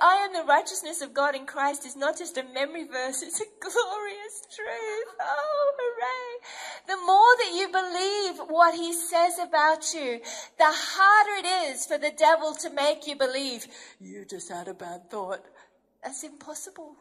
I 0.00 0.16
am 0.16 0.34
the 0.34 0.44
righteousness 0.46 1.00
of 1.00 1.14
God 1.14 1.34
in 1.34 1.46
Christ 1.46 1.86
is 1.86 1.96
not 1.96 2.18
just 2.18 2.36
a 2.36 2.44
memory 2.52 2.84
verse, 2.84 3.22
it's 3.22 3.40
a 3.40 3.44
glorious 3.60 4.42
truth. 4.54 5.16
Oh, 5.20 5.72
hooray. 5.78 6.46
The 6.88 6.96
more 7.06 7.36
that 7.38 7.54
you 7.54 7.68
believe 7.68 8.50
what 8.50 8.74
he 8.74 8.92
says 8.92 9.38
about 9.38 9.94
you, 9.94 10.20
the 10.58 10.64
harder 10.66 11.46
it 11.46 11.70
is 11.70 11.86
for 11.86 11.96
the 11.96 12.12
devil 12.16 12.54
to 12.54 12.70
make 12.70 13.06
you 13.06 13.16
believe 13.16 13.66
you 13.98 14.26
just 14.28 14.50
had 14.50 14.68
a 14.68 14.74
bad 14.74 15.10
thought. 15.10 15.40
That's 16.02 16.22
impossible. 16.22 16.96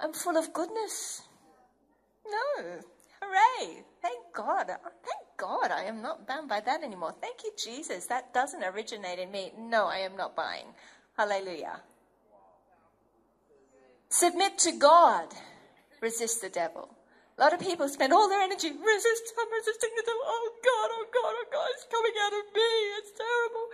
I'm 0.00 0.14
full 0.14 0.38
of 0.38 0.52
goodness. 0.54 1.22
No. 2.26 2.64
Hooray. 3.20 3.82
Thank 4.00 4.18
God. 4.34 4.66
Thank 4.68 5.25
God 5.36 5.70
I 5.70 5.84
am 5.84 6.02
not 6.02 6.26
bound 6.26 6.48
by 6.48 6.60
that 6.60 6.82
anymore. 6.82 7.14
Thank 7.20 7.44
you, 7.44 7.52
Jesus. 7.56 8.06
That 8.06 8.32
doesn't 8.32 8.64
originate 8.64 9.18
in 9.18 9.30
me. 9.30 9.52
No, 9.58 9.86
I 9.86 9.98
am 9.98 10.16
not 10.16 10.36
buying. 10.36 10.66
Hallelujah. 11.16 11.80
Submit 14.08 14.58
to 14.58 14.72
God. 14.72 15.28
Resist 16.00 16.42
the 16.42 16.48
devil. 16.48 16.88
A 17.38 17.42
lot 17.42 17.52
of 17.52 17.60
people 17.60 17.88
spend 17.88 18.12
all 18.12 18.28
their 18.28 18.40
energy 18.40 18.68
resist. 18.68 19.34
I'm 19.38 19.52
resisting 19.52 19.90
the 19.96 20.02
devil. 20.02 20.22
Oh 20.24 20.50
God, 20.64 20.90
oh 20.92 21.06
God, 21.12 21.34
oh 21.36 21.44
God, 21.52 21.68
it's 21.74 21.86
coming 21.90 22.12
out 22.24 22.32
of 22.32 22.54
me. 22.54 22.70
It's 22.98 23.12
terrible. 23.12 23.66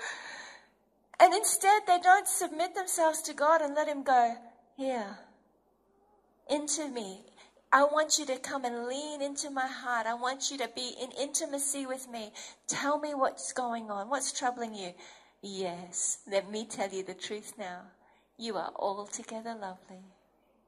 And 1.20 1.35
instead, 1.35 1.83
they 1.87 1.98
don't 2.03 2.27
submit 2.27 2.75
themselves 2.75 3.22
to 3.22 3.35
God 3.35 3.61
and 3.61 3.75
let 3.77 3.87
Him 3.87 4.03
go, 4.03 4.35
here, 4.77 5.18
into 6.51 6.88
me, 6.88 7.20
I 7.75 7.85
want 7.85 8.19
you 8.19 8.27
to 8.27 8.37
come 8.37 8.67
and 8.67 8.87
lean 8.87 9.23
into 9.23 9.51
my 9.51 9.67
heart. 9.67 10.07
I 10.07 10.13
want 10.13 10.51
you 10.51 10.59
to 10.59 10.69
be 10.77 10.95
in 11.01 11.11
intimacy 11.13 11.87
with 11.87 12.07
me. 12.11 12.31
Tell 12.69 12.99
me 12.99 13.15
what's 13.15 13.55
going 13.55 13.91
on. 13.91 14.11
What's 14.11 14.31
troubling 14.31 14.75
you? 14.75 14.93
Yes, 15.41 16.19
let 16.31 16.51
me 16.51 16.67
tell 16.67 16.91
you 16.91 17.03
the 17.03 17.15
truth 17.15 17.55
now. 17.59 17.81
You 18.37 18.57
are 18.57 18.73
altogether 18.77 19.55
lovely. 19.55 20.05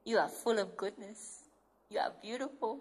You 0.03 0.17
are 0.17 0.27
full 0.27 0.57
of 0.57 0.75
goodness. 0.75 1.41
You 1.91 1.99
are 1.99 2.11
beautiful. 2.23 2.79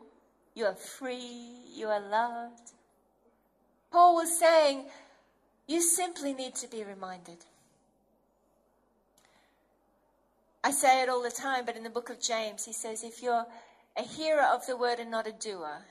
You 0.54 0.66
are 0.66 0.74
free. 0.74 1.60
You 1.74 1.88
are 1.88 2.00
loved. 2.00 2.72
Paul 3.92 4.14
was 4.14 4.38
saying, 4.38 4.86
you 5.66 5.82
simply 5.82 6.32
need 6.32 6.54
to 6.56 6.68
be 6.68 6.82
reminded. 6.82 7.44
I 10.62 10.70
say 10.70 11.02
it 11.02 11.10
all 11.10 11.22
the 11.22 11.30
time, 11.30 11.66
but 11.66 11.76
in 11.76 11.82
the 11.82 11.90
book 11.90 12.08
of 12.08 12.20
James, 12.20 12.64
he 12.64 12.72
says, 12.72 13.04
if 13.04 13.22
you're 13.22 13.46
a 13.96 14.02
hearer 14.02 14.42
of 14.42 14.66
the 14.66 14.76
word 14.76 14.98
and 14.98 15.10
not 15.10 15.26
a 15.26 15.32
doer. 15.32 15.84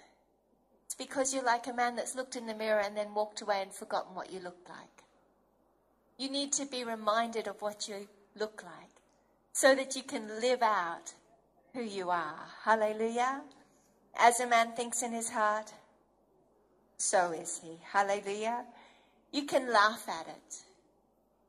It's 0.85 0.95
because 0.95 1.33
you're 1.33 1.43
like 1.43 1.67
a 1.67 1.73
man 1.73 1.95
that's 1.95 2.15
looked 2.15 2.35
in 2.35 2.45
the 2.45 2.53
mirror 2.53 2.81
and 2.81 2.95
then 2.95 3.13
walked 3.13 3.41
away 3.41 3.61
and 3.61 3.73
forgotten 3.73 4.13
what 4.13 4.31
you 4.31 4.39
looked 4.39 4.69
like. 4.69 5.03
You 6.17 6.29
need 6.29 6.53
to 6.53 6.65
be 6.65 6.83
reminded 6.83 7.47
of 7.47 7.61
what 7.61 7.87
you 7.87 8.07
look 8.35 8.63
like 8.63 8.91
so 9.53 9.73
that 9.75 9.95
you 9.95 10.03
can 10.03 10.27
live 10.41 10.61
out 10.61 11.13
who 11.73 11.81
you 11.81 12.09
are. 12.09 12.39
Hallelujah. 12.63 13.41
As 14.15 14.39
a 14.39 14.47
man 14.47 14.73
thinks 14.73 15.01
in 15.01 15.11
his 15.11 15.29
heart, 15.29 15.73
so 16.97 17.31
is 17.31 17.61
he. 17.63 17.79
Hallelujah. 17.91 18.65
You 19.31 19.45
can 19.45 19.71
laugh 19.71 20.07
at 20.07 20.27
it. 20.27 20.63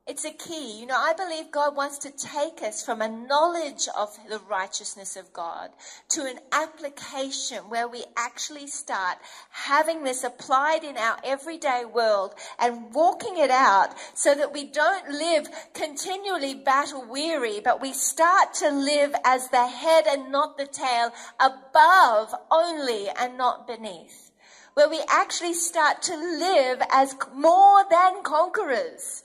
It's 0.07 0.23
a 0.23 0.31
key. 0.31 0.79
You 0.79 0.85
know, 0.85 0.99
I 0.99 1.13
believe 1.13 1.49
God 1.49 1.75
wants 1.75 1.97
to 1.99 2.11
take 2.11 2.61
us 2.61 2.85
from 2.85 3.01
a 3.01 3.09
knowledge 3.09 3.87
of 3.97 4.15
the 4.29 4.37
righteousness 4.47 5.15
of 5.15 5.33
God 5.33 5.71
to 6.09 6.25
an 6.25 6.37
application 6.51 7.69
where 7.69 7.87
we 7.87 8.03
actually 8.15 8.67
start 8.67 9.17
having 9.49 10.03
this 10.03 10.23
applied 10.23 10.83
in 10.83 10.95
our 10.95 11.17
everyday 11.23 11.85
world 11.85 12.35
and 12.59 12.93
walking 12.93 13.39
it 13.39 13.49
out 13.49 13.95
so 14.13 14.35
that 14.35 14.53
we 14.53 14.65
don't 14.65 15.09
live 15.09 15.47
continually 15.73 16.53
battle 16.53 17.03
weary, 17.09 17.59
but 17.59 17.81
we 17.81 17.91
start 17.91 18.53
to 18.53 18.69
live 18.69 19.15
as 19.25 19.49
the 19.49 19.65
head 19.65 20.05
and 20.07 20.31
not 20.31 20.55
the 20.55 20.67
tail, 20.67 21.09
above 21.39 22.35
only 22.51 23.07
and 23.09 23.39
not 23.39 23.65
beneath. 23.65 24.29
Where 24.75 24.89
we 24.89 25.01
actually 25.09 25.55
start 25.55 26.03
to 26.03 26.15
live 26.15 26.79
as 26.91 27.15
more 27.33 27.85
than 27.89 28.21
conquerors 28.21 29.23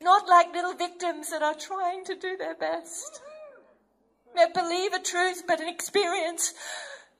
not 0.00 0.28
like 0.28 0.52
little 0.52 0.74
victims 0.74 1.30
that 1.30 1.42
are 1.42 1.54
trying 1.54 2.04
to 2.04 2.14
do 2.14 2.36
their 2.36 2.54
best. 2.54 3.20
They 4.34 4.46
believe 4.52 4.92
a 4.92 5.00
truth 5.00 5.44
but 5.46 5.60
an 5.60 5.68
experience 5.68 6.52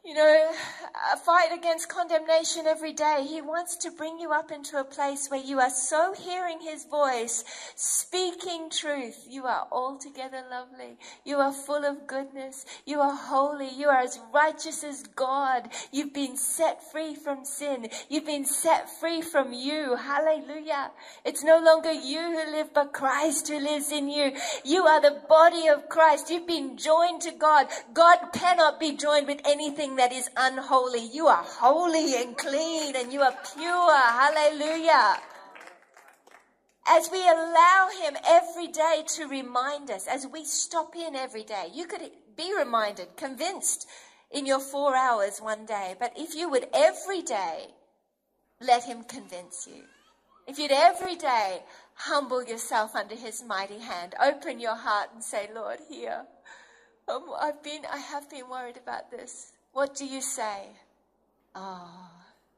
you 0.07 0.15
know, 0.15 0.53
a 1.13 1.17
fight 1.17 1.53
against 1.53 1.89
condemnation 1.89 2.65
every 2.67 2.93
day. 2.93 3.27
He 3.29 3.43
wants 3.43 3.77
to 3.79 3.91
bring 3.91 4.21
you 4.21 4.31
up 4.33 4.53
into 4.53 4.79
a 4.79 4.85
place 4.85 5.29
where 5.29 5.43
you 5.43 5.59
are 5.59 5.71
so 5.71 6.15
hearing 6.15 6.59
His 6.61 6.85
voice, 6.85 7.43
speaking 7.75 8.71
truth. 8.71 9.27
You 9.29 9.47
are 9.47 9.67
altogether 9.73 10.45
lovely. 10.49 10.97
You 11.25 11.39
are 11.39 11.53
full 11.53 11.85
of 11.85 12.07
goodness. 12.07 12.65
You 12.85 13.01
are 13.01 13.17
holy. 13.17 13.69
You 13.69 13.89
are 13.89 14.01
as 14.01 14.21
righteous 14.33 14.85
as 14.85 15.03
God. 15.03 15.71
You've 15.91 16.15
been 16.15 16.37
set 16.37 16.89
free 16.93 17.17
from 17.17 17.45
sin. 17.45 17.89
You've 18.09 18.27
been 18.27 18.45
set 18.45 18.89
free 19.01 19.23
from 19.23 19.53
you. 19.53 19.97
Hallelujah. 19.97 20.93
It's 21.25 21.43
no 21.43 21.59
longer 21.61 21.91
you 21.91 22.21
who 22.21 22.53
live, 22.53 22.73
but 22.73 22.93
Christ 22.93 23.49
who 23.49 23.59
lives 23.59 23.91
in 23.91 24.09
you. 24.09 24.33
You 24.65 24.87
are 24.87 25.01
the 25.01 25.21
body 25.29 25.67
of 25.67 25.89
Christ. 25.89 26.31
You've 26.31 26.47
been 26.47 26.77
joined 26.77 27.23
to 27.23 27.33
God. 27.33 27.67
God 27.93 28.19
cannot 28.33 28.79
be 28.79 28.97
joined 28.97 29.27
with 29.27 29.41
anything 29.45 29.96
that 29.97 30.13
is 30.13 30.31
unholy. 30.37 31.07
You 31.13 31.27
are 31.27 31.45
holy 31.45 32.21
and 32.23 32.37
clean 32.37 32.97
and 32.97 33.13
you 33.13 33.23
are 33.23 33.35
pure. 33.55 33.97
Hallelujah. 33.97 35.19
As 36.89 37.11
we 37.11 37.21
allow 37.21 37.89
Him 38.01 38.17
every 38.27 38.69
day 38.69 39.03
to 39.17 39.27
remind 39.27 39.91
us, 39.91 40.07
as 40.07 40.27
we 40.27 40.45
stop 40.45 40.95
in 40.95 41.17
every 41.17 41.43
day, 41.43 41.67
you 41.75 41.87
could 41.87 42.11
be 42.37 42.55
reminded, 42.57 43.17
convinced 43.17 43.89
in 44.31 44.47
your 44.47 44.61
four 44.61 44.95
hours 44.95 45.41
one 45.41 45.67
day, 45.67 45.97
but 45.99 46.13
if 46.17 46.35
you 46.35 46.49
would 46.49 46.69
every 46.73 47.23
day 47.23 47.69
let 48.61 48.85
Him 48.85 49.03
convince 49.03 49.67
you, 49.67 49.83
if 50.47 50.59
you'd 50.59 50.71
every 50.71 51.17
day 51.17 51.63
humble 51.95 52.45
yourself 52.45 52.95
under 52.95 53.17
His 53.17 53.43
mighty 53.43 53.81
hand, 53.81 54.15
open 54.23 54.61
your 54.61 54.77
heart 54.77 55.09
and 55.13 55.25
say, 55.25 55.51
Lord, 55.53 55.79
here, 55.91 56.23
um, 57.09 57.25
I've 57.41 57.63
been, 57.65 57.83
I 57.93 57.99
have 57.99 58.31
been 58.31 58.49
worried 58.49 58.77
about 58.77 59.11
this. 59.11 59.56
What 59.77 59.95
do 59.95 60.07
you 60.07 60.23
say? 60.23 60.69
Oh, 61.55 62.11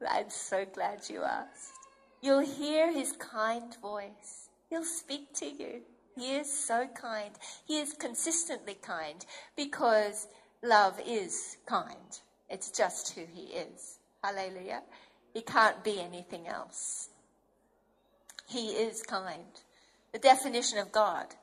I'm 0.09 0.29
so 0.29 0.63
glad 0.63 1.01
you 1.09 1.21
asked. 1.23 1.73
You'll 2.21 2.39
hear 2.39 2.93
his 2.93 3.11
kind 3.11 3.75
voice. 3.81 4.47
He'll 4.69 4.85
speak 4.85 5.33
to 5.33 5.45
you. 5.45 5.81
He 6.15 6.37
is 6.37 6.49
so 6.49 6.87
kind. 6.95 7.31
He 7.67 7.79
is 7.79 7.91
consistently 7.91 8.77
kind 8.81 9.25
because 9.57 10.29
love 10.63 10.97
is 11.05 11.57
kind. 11.65 12.21
It's 12.49 12.71
just 12.71 13.13
who 13.15 13.25
he 13.33 13.47
is. 13.47 13.99
Hallelujah. 14.23 14.83
He 15.33 15.41
can't 15.41 15.83
be 15.83 15.99
anything 15.99 16.47
else. 16.47 17.09
He 18.47 18.69
is 18.69 19.03
kind. 19.03 19.59
The 20.13 20.19
definition 20.19 20.77
of 20.77 20.93
God 20.93 21.35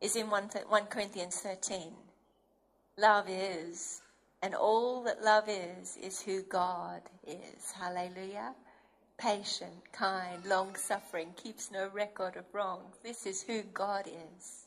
is 0.00 0.14
in 0.14 0.30
1, 0.30 0.50
1 0.68 0.84
Corinthians 0.84 1.40
13. 1.40 1.92
Love 2.96 3.24
is 3.28 4.00
and 4.42 4.54
all 4.54 5.02
that 5.04 5.22
love 5.22 5.48
is, 5.48 5.96
is 6.02 6.20
who 6.20 6.42
God 6.42 7.02
is. 7.26 7.72
Hallelujah. 7.72 8.54
Patient, 9.18 9.72
kind, 9.92 10.44
long 10.44 10.74
suffering, 10.76 11.32
keeps 11.36 11.70
no 11.70 11.88
record 11.88 12.36
of 12.36 12.44
wrong. 12.52 12.80
This 13.02 13.24
is 13.26 13.42
who 13.42 13.62
God 13.62 14.06
is. 14.06 14.66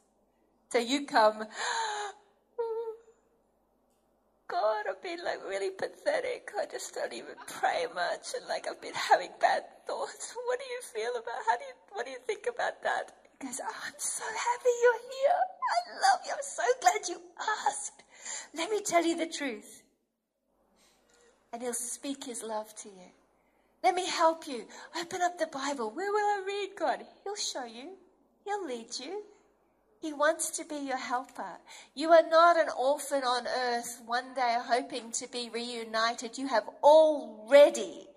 So 0.69 0.79
you 0.79 1.05
come, 1.05 1.39
God, 4.47 4.85
I've 4.89 5.01
been 5.03 5.23
like 5.23 5.39
really 5.47 5.69
pathetic. 5.69 6.51
I 6.59 6.65
just 6.65 6.95
don't 6.95 7.13
even 7.13 7.35
pray 7.47 7.85
much, 7.93 8.33
and 8.35 8.47
like 8.49 8.67
I've 8.67 8.81
been 8.81 8.93
having 8.95 9.29
bad 9.39 9.63
thoughts. 9.85 10.35
What 10.47 10.59
do 10.59 10.65
you 10.65 10.81
feel 10.81 11.11
about? 11.11 11.45
How 11.47 11.57
do 11.57 11.63
you? 11.65 11.73
What 11.93 12.05
do 12.05 12.11
you 12.11 12.17
think 12.25 12.47
about 12.51 12.81
that? 12.81 13.11
He 13.39 13.47
goes, 13.47 13.61
oh, 13.63 13.81
I'm 13.85 13.93
so 13.97 14.25
happy 14.25 14.73
you're 14.83 15.03
here. 15.13 15.39
I 15.39 15.77
love 16.01 16.19
you. 16.25 16.33
I'm 16.33 16.41
so 16.41 16.63
glad 16.81 17.07
you 17.07 17.21
asked. 17.67 18.03
Let 18.53 18.69
me 18.69 18.81
tell 18.81 19.05
you 19.05 19.17
the 19.17 19.27
truth. 19.27 19.83
And 21.51 21.61
He'll 21.61 21.73
speak 21.73 22.25
His 22.25 22.43
love 22.43 22.73
to 22.83 22.89
you. 22.89 23.11
Let 23.83 23.95
me 23.95 24.05
help 24.05 24.47
you. 24.47 24.65
Open 24.99 25.21
up 25.21 25.37
the 25.37 25.47
Bible. 25.47 25.91
Where 25.91 26.11
will 26.11 26.17
I 26.17 26.43
read, 26.45 26.69
God? 26.77 27.05
He'll 27.23 27.35
show 27.35 27.65
you. 27.65 27.91
He'll 28.45 28.65
lead 28.65 28.87
you. 28.99 29.23
He 30.01 30.13
wants 30.13 30.49
to 30.51 30.65
be 30.65 30.77
your 30.77 30.97
helper. 30.97 31.57
You 31.93 32.11
are 32.11 32.27
not 32.29 32.57
an 32.57 32.69
orphan 32.77 33.23
on 33.23 33.47
earth 33.47 34.01
one 34.05 34.33
day 34.33 34.57
hoping 34.59 35.11
to 35.13 35.27
be 35.29 35.49
reunited. 35.53 36.37
You 36.37 36.47
have 36.47 36.63
already 36.81 38.07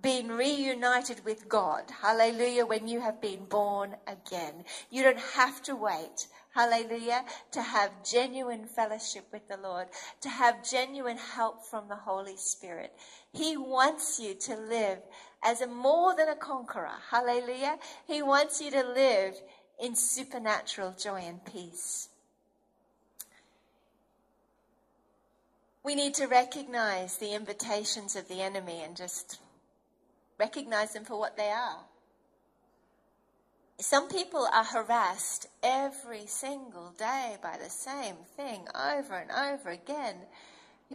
been 0.00 0.28
reunited 0.28 1.24
with 1.24 1.48
God. 1.48 1.84
Hallelujah. 2.00 2.64
When 2.64 2.88
you 2.88 3.00
have 3.00 3.20
been 3.20 3.44
born 3.44 3.96
again. 4.06 4.64
You 4.90 5.02
don't 5.02 5.18
have 5.18 5.62
to 5.64 5.76
wait 5.76 6.28
Hallelujah. 6.58 7.24
To 7.52 7.62
have 7.62 8.02
genuine 8.02 8.66
fellowship 8.66 9.26
with 9.32 9.46
the 9.46 9.58
Lord, 9.58 9.86
to 10.22 10.28
have 10.28 10.68
genuine 10.68 11.16
help 11.16 11.64
from 11.64 11.86
the 11.86 11.94
Holy 11.94 12.36
Spirit. 12.36 12.92
He 13.32 13.56
wants 13.56 14.18
you 14.18 14.34
to 14.34 14.56
live 14.56 14.98
as 15.44 15.60
a 15.60 15.68
more 15.68 16.16
than 16.16 16.28
a 16.28 16.34
conqueror. 16.34 16.98
Hallelujah. 17.12 17.78
He 18.08 18.22
wants 18.22 18.60
you 18.60 18.72
to 18.72 18.82
live 18.82 19.34
in 19.80 19.94
supernatural 19.94 20.96
joy 21.00 21.22
and 21.28 21.44
peace. 21.44 22.08
We 25.84 25.94
need 25.94 26.14
to 26.14 26.26
recognize 26.26 27.18
the 27.18 27.34
invitations 27.34 28.16
of 28.16 28.26
the 28.26 28.42
enemy 28.42 28.82
and 28.82 28.96
just 28.96 29.38
recognize 30.40 30.92
them 30.92 31.04
for 31.04 31.20
what 31.20 31.36
they 31.36 31.50
are. 31.50 31.84
Some 33.80 34.08
people 34.08 34.48
are 34.52 34.64
harassed 34.64 35.46
every 35.62 36.26
single 36.26 36.92
day 36.98 37.36
by 37.40 37.58
the 37.62 37.70
same 37.70 38.16
thing 38.36 38.66
over 38.74 39.14
and 39.14 39.30
over 39.30 39.70
again 39.70 40.16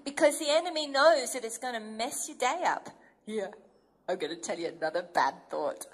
because 0.04 0.38
the 0.38 0.50
enemy 0.50 0.88
knows 0.88 1.32
that 1.32 1.46
it's 1.46 1.58
going 1.58 1.76
to 1.76 1.80
mess 1.80 2.28
your 2.28 2.38
day 2.38 2.62
up. 2.66 2.90
Yeah, 3.26 3.52
I'm 4.10 4.18
going 4.18 4.36
to 4.36 4.42
tell 4.42 4.60
you 4.60 4.68
another 4.68 5.02
bad 5.02 5.34
thought. 5.50 5.86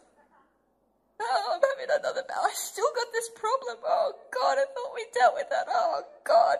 Oh, 1.21 1.54
I'm 1.54 1.62
having 1.62 1.95
another 1.99 2.23
bad. 2.28 2.38
I 2.41 2.52
still 2.56 2.89
got 2.95 3.08
this 3.13 3.30
problem. 3.36 3.78
Oh 3.86 4.13
God, 4.34 4.58
I 4.58 4.65
thought 4.73 4.95
we 4.95 5.06
dealt 5.13 5.36
with 5.36 5.49
that. 5.52 5.67
Oh 5.69 6.02
God. 6.23 6.58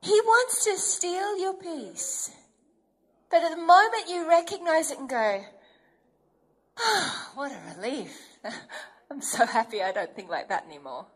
He 0.00 0.18
wants 0.24 0.64
to 0.64 0.78
steal 0.78 1.38
your 1.38 1.54
peace. 1.54 2.30
But 3.30 3.42
at 3.42 3.50
the 3.50 3.62
moment 3.62 4.08
you 4.08 4.26
recognize 4.26 4.90
it 4.90 4.98
and 4.98 5.10
go, 5.10 5.44
what 7.34 7.52
a 7.52 7.76
relief. 7.76 8.16
I'm 9.10 9.20
so 9.20 9.44
happy 9.46 9.82
I 9.82 9.92
don't 9.92 10.14
think 10.14 10.28
like 10.28 10.48
that 10.48 10.66
anymore. 10.66 11.06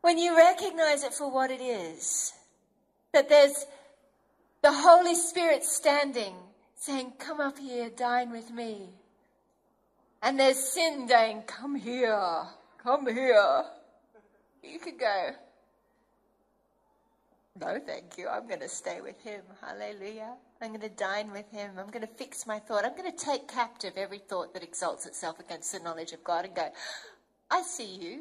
When 0.00 0.18
you 0.18 0.36
recognize 0.36 1.04
it 1.04 1.14
for 1.14 1.30
what 1.30 1.50
it 1.50 1.60
is, 1.60 2.32
that 3.12 3.28
there's 3.28 3.66
the 4.62 4.72
Holy 4.72 5.14
Spirit 5.14 5.64
standing 5.64 6.34
saying, 6.76 7.12
Come 7.18 7.40
up 7.40 7.58
here, 7.58 7.90
dine 7.90 8.30
with 8.30 8.50
me. 8.50 8.90
And 10.22 10.38
there's 10.38 10.58
sin 10.58 11.06
saying, 11.08 11.42
Come 11.46 11.76
here, 11.76 12.44
come 12.82 13.06
here. 13.06 13.64
You 14.62 14.78
could 14.78 14.98
go, 14.98 15.30
no, 17.60 17.78
thank 17.84 18.16
you. 18.16 18.28
I'm 18.28 18.46
going 18.48 18.60
to 18.60 18.68
stay 18.68 19.00
with 19.00 19.20
him. 19.20 19.42
Hallelujah. 19.60 20.34
I'm 20.62 20.68
going 20.68 20.80
to 20.80 20.88
dine 20.88 21.32
with 21.32 21.50
him. 21.50 21.72
I'm 21.76 21.88
going 21.88 22.06
to 22.06 22.14
fix 22.14 22.46
my 22.46 22.60
thought. 22.60 22.84
I'm 22.84 22.96
going 22.96 23.10
to 23.10 23.24
take 23.24 23.48
captive 23.48 23.94
every 23.96 24.18
thought 24.18 24.54
that 24.54 24.62
exalts 24.62 25.06
itself 25.06 25.40
against 25.40 25.72
the 25.72 25.80
knowledge 25.80 26.12
of 26.12 26.22
God 26.22 26.44
and 26.44 26.54
go, 26.54 26.68
I 27.50 27.62
see 27.62 27.96
you. 27.96 28.20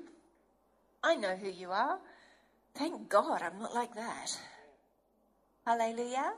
I 1.04 1.15
know 1.15 1.36
who 1.36 1.49
you 1.49 1.69
are. 1.69 1.99
Thank 2.73 3.10
God 3.10 3.41
I'm 3.43 3.60
not 3.60 3.75
like 3.75 3.93
that. 3.93 4.38
Hallelujah. 5.65 6.34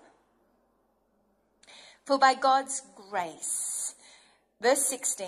For 2.05 2.19
by 2.19 2.33
God's 2.33 2.81
grace, 3.09 3.95
verse 4.61 4.85
16, 4.87 5.27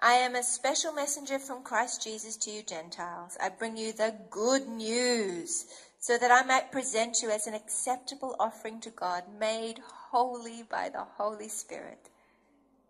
I 0.00 0.12
am 0.12 0.34
a 0.34 0.42
special 0.42 0.92
messenger 0.92 1.38
from 1.38 1.62
Christ 1.62 2.02
Jesus 2.04 2.36
to 2.38 2.50
you 2.50 2.62
Gentiles. 2.62 3.38
I 3.42 3.48
bring 3.48 3.78
you 3.78 3.92
the 3.92 4.14
good 4.30 4.68
news 4.68 5.64
so 6.00 6.18
that 6.18 6.30
I 6.30 6.44
might 6.44 6.72
present 6.72 7.22
you 7.22 7.30
as 7.30 7.46
an 7.46 7.54
acceptable 7.54 8.36
offering 8.38 8.80
to 8.80 8.90
God, 8.90 9.22
made 9.38 9.78
holy 10.12 10.62
by 10.62 10.90
the 10.90 11.06
Holy 11.16 11.48
Spirit. 11.48 12.10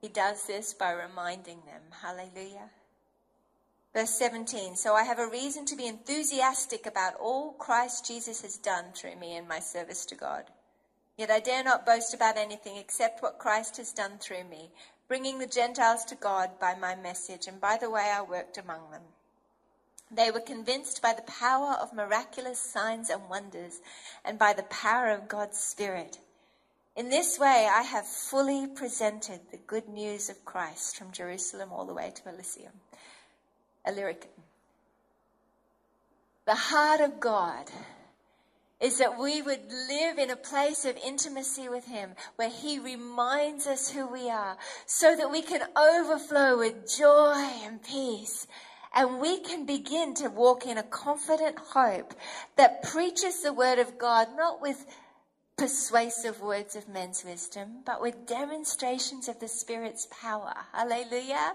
He 0.00 0.08
does 0.08 0.44
this 0.48 0.74
by 0.74 0.90
reminding 0.90 1.61
them. 1.64 1.82
Hallelujah. 2.02 2.70
Verse 3.94 4.11
17 4.18 4.74
So 4.74 4.94
I 4.94 5.04
have 5.04 5.20
a 5.20 5.28
reason 5.28 5.64
to 5.66 5.76
be 5.76 5.87
enthusiastic 5.87 6.85
about 6.85 7.14
all 7.20 7.52
Christ 7.52 8.08
Jesus 8.08 8.42
has 8.42 8.56
done 8.56 8.87
through 8.92 9.14
me 9.14 9.37
in 9.37 9.46
my 9.46 9.61
service 9.61 10.04
to 10.06 10.16
God. 10.16 10.46
Yet 11.16 11.30
I 11.30 11.38
dare 11.38 11.62
not 11.62 11.87
boast 11.87 12.12
about 12.12 12.37
anything 12.37 12.76
except 12.76 13.22
what 13.22 13.38
Christ 13.38 13.76
has 13.76 13.92
done 13.92 14.18
through 14.18 14.44
me, 14.50 14.72
bringing 15.06 15.38
the 15.38 15.46
Gentiles 15.46 16.04
to 16.06 16.16
God 16.16 16.58
by 16.58 16.74
my 16.74 16.96
message 16.96 17.46
and 17.46 17.61
by 17.61 17.76
the 17.80 17.90
way 17.90 18.11
I 18.12 18.22
worked 18.22 18.58
among 18.58 18.90
them. 18.90 19.02
They 20.11 20.32
were 20.32 20.40
convinced 20.40 21.00
by 21.00 21.12
the 21.12 21.22
power 21.22 21.76
of 21.80 21.92
miraculous 21.92 22.58
signs 22.58 23.11
and 23.11 23.30
wonders 23.30 23.78
and 24.24 24.40
by 24.40 24.54
the 24.54 24.64
power 24.64 25.11
of 25.11 25.28
God's 25.28 25.58
Spirit. 25.58 26.18
In 26.94 27.09
this 27.09 27.38
way, 27.38 27.68
I 27.72 27.83
have 27.83 28.07
fully 28.07 28.66
presented 28.66 29.40
the 29.50 29.57
good 29.57 29.88
news 29.88 30.28
of 30.28 30.44
Christ 30.44 30.96
from 30.96 31.11
Jerusalem 31.11 31.70
all 31.72 31.87
the 31.87 31.94
way 31.94 32.12
to 32.14 32.28
Elysium. 32.28 32.72
Illyricum. 33.87 34.31
The 36.44 36.55
heart 36.55 37.00
of 37.00 37.18
God 37.18 37.70
is 38.78 38.98
that 38.98 39.18
we 39.18 39.40
would 39.40 39.70
live 39.88 40.18
in 40.18 40.28
a 40.28 40.37
place 40.37 40.85
of 40.85 40.96
intimacy 40.96 41.68
with 41.68 41.87
Him 41.87 42.11
where 42.37 42.50
He 42.50 42.78
reminds 42.78 43.66
us 43.66 43.90
who 43.90 44.07
we 44.07 44.28
are 44.28 44.59
so 44.85 45.16
that 45.16 45.31
we 45.31 45.40
can 45.40 45.62
overflow 45.76 46.59
with 46.59 46.94
joy 46.98 47.35
and 47.62 47.83
peace 47.83 48.46
and 48.94 49.20
we 49.20 49.40
can 49.40 49.64
begin 49.64 50.14
to 50.14 50.28
walk 50.28 50.66
in 50.66 50.76
a 50.76 50.83
confident 50.83 51.59
hope 51.59 52.12
that 52.57 52.83
preaches 52.83 53.42
the 53.42 53.52
word 53.52 53.78
of 53.78 53.98
God, 53.98 54.28
not 54.37 54.61
with 54.61 54.85
persuasive 55.62 56.40
words 56.40 56.75
of 56.75 56.88
men's 56.88 57.25
wisdom, 57.25 57.68
but 57.87 58.01
with 58.01 58.27
demonstrations 58.27 59.29
of 59.29 59.38
the 59.38 59.46
Spirit's 59.46 60.09
power. 60.11 60.53
Hallelujah. 60.72 61.53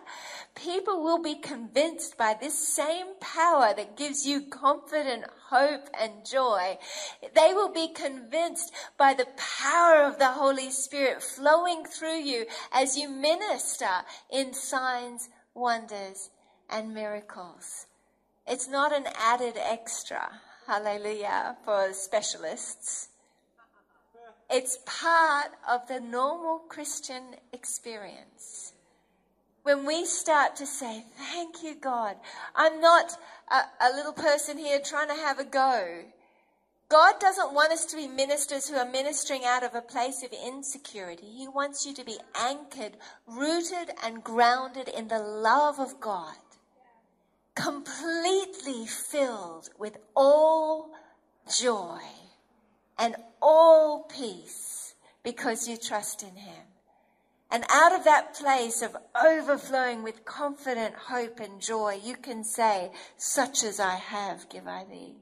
People 0.56 1.04
will 1.04 1.22
be 1.22 1.36
convinced 1.36 2.18
by 2.18 2.34
this 2.40 2.58
same 2.58 3.08
power 3.20 3.74
that 3.76 3.98
gives 3.98 4.26
you 4.26 4.44
confident 4.50 5.26
hope 5.50 5.90
and 6.00 6.26
joy. 6.26 6.78
They 7.36 7.52
will 7.54 7.74
be 7.74 7.90
convinced 7.94 8.74
by 8.98 9.14
the 9.14 9.28
power 9.36 10.04
of 10.04 10.20
the 10.20 10.32
Holy 10.32 10.72
Spirit 10.72 11.22
flowing 11.22 11.84
through 11.84 12.22
you 12.22 12.46
as 12.72 12.96
you 12.98 13.10
minister 13.10 14.06
in 14.32 14.54
signs, 14.54 15.28
wonders, 15.54 16.30
and 16.70 16.94
miracles. 16.94 17.88
It's 18.48 18.70
not 18.70 18.96
an 18.96 19.08
added 19.20 19.56
extra, 19.58 20.40
hallelujah, 20.66 21.58
for 21.66 21.92
specialists. 21.92 23.10
It's 24.50 24.80
part 24.86 25.52
of 25.68 25.88
the 25.88 26.00
normal 26.00 26.60
Christian 26.60 27.36
experience. 27.52 28.74
When 29.64 29.86
we 29.86 30.06
start 30.06 30.56
to 30.58 30.66
say, 30.66 31.04
Thank 31.18 31.64
you, 31.64 31.76
God, 31.76 32.16
I'm 32.56 32.80
not 32.80 33.18
a, 33.52 33.62
a 33.82 33.96
little 33.96 34.14
person 34.14 34.58
here 34.58 34.80
trying 34.80 35.10
to 35.10 35.16
have 35.16 35.40
a 35.40 35.44
go. 35.44 36.06
God 36.90 37.20
doesn't 37.20 37.54
want 37.54 37.74
us 37.74 37.86
to 37.88 37.98
be 37.98 38.08
ministers 38.08 38.70
who 38.70 38.78
are 38.78 38.90
ministering 38.90 39.44
out 39.44 39.64
of 39.64 39.76
a 39.76 39.82
place 39.82 40.24
of 40.24 40.32
insecurity. 40.32 41.26
He 41.26 41.46
wants 41.46 41.86
you 41.86 41.94
to 41.94 42.06
be 42.06 42.18
anchored, 42.34 42.94
rooted, 43.26 43.92
and 44.02 44.24
grounded 44.24 44.88
in 44.88 45.10
the 45.10 45.20
love 45.20 45.80
of 45.80 46.00
God 46.00 46.36
completely 47.58 48.86
filled 48.86 49.70
with 49.80 49.98
all 50.16 50.92
joy 51.60 52.00
and 53.00 53.16
all 53.42 54.04
peace 54.04 54.96
because 55.24 55.68
you 55.68 55.78
trust 55.78 56.24
in 56.24 56.36
Him. 56.36 56.64
And 57.50 57.64
out 57.70 57.94
of 57.94 58.04
that 58.04 58.34
place 58.34 58.82
of 58.82 58.98
overflowing 59.16 60.04
with 60.04 60.26
confident 60.26 60.96
hope 60.96 61.40
and 61.40 61.62
joy, 61.62 62.00
you 62.04 62.16
can 62.16 62.44
say, 62.44 62.92
Such 63.18 63.64
as 63.64 63.80
I 63.80 63.96
have, 63.96 64.50
give 64.50 64.68
I 64.68 64.84
thee. 64.84 65.16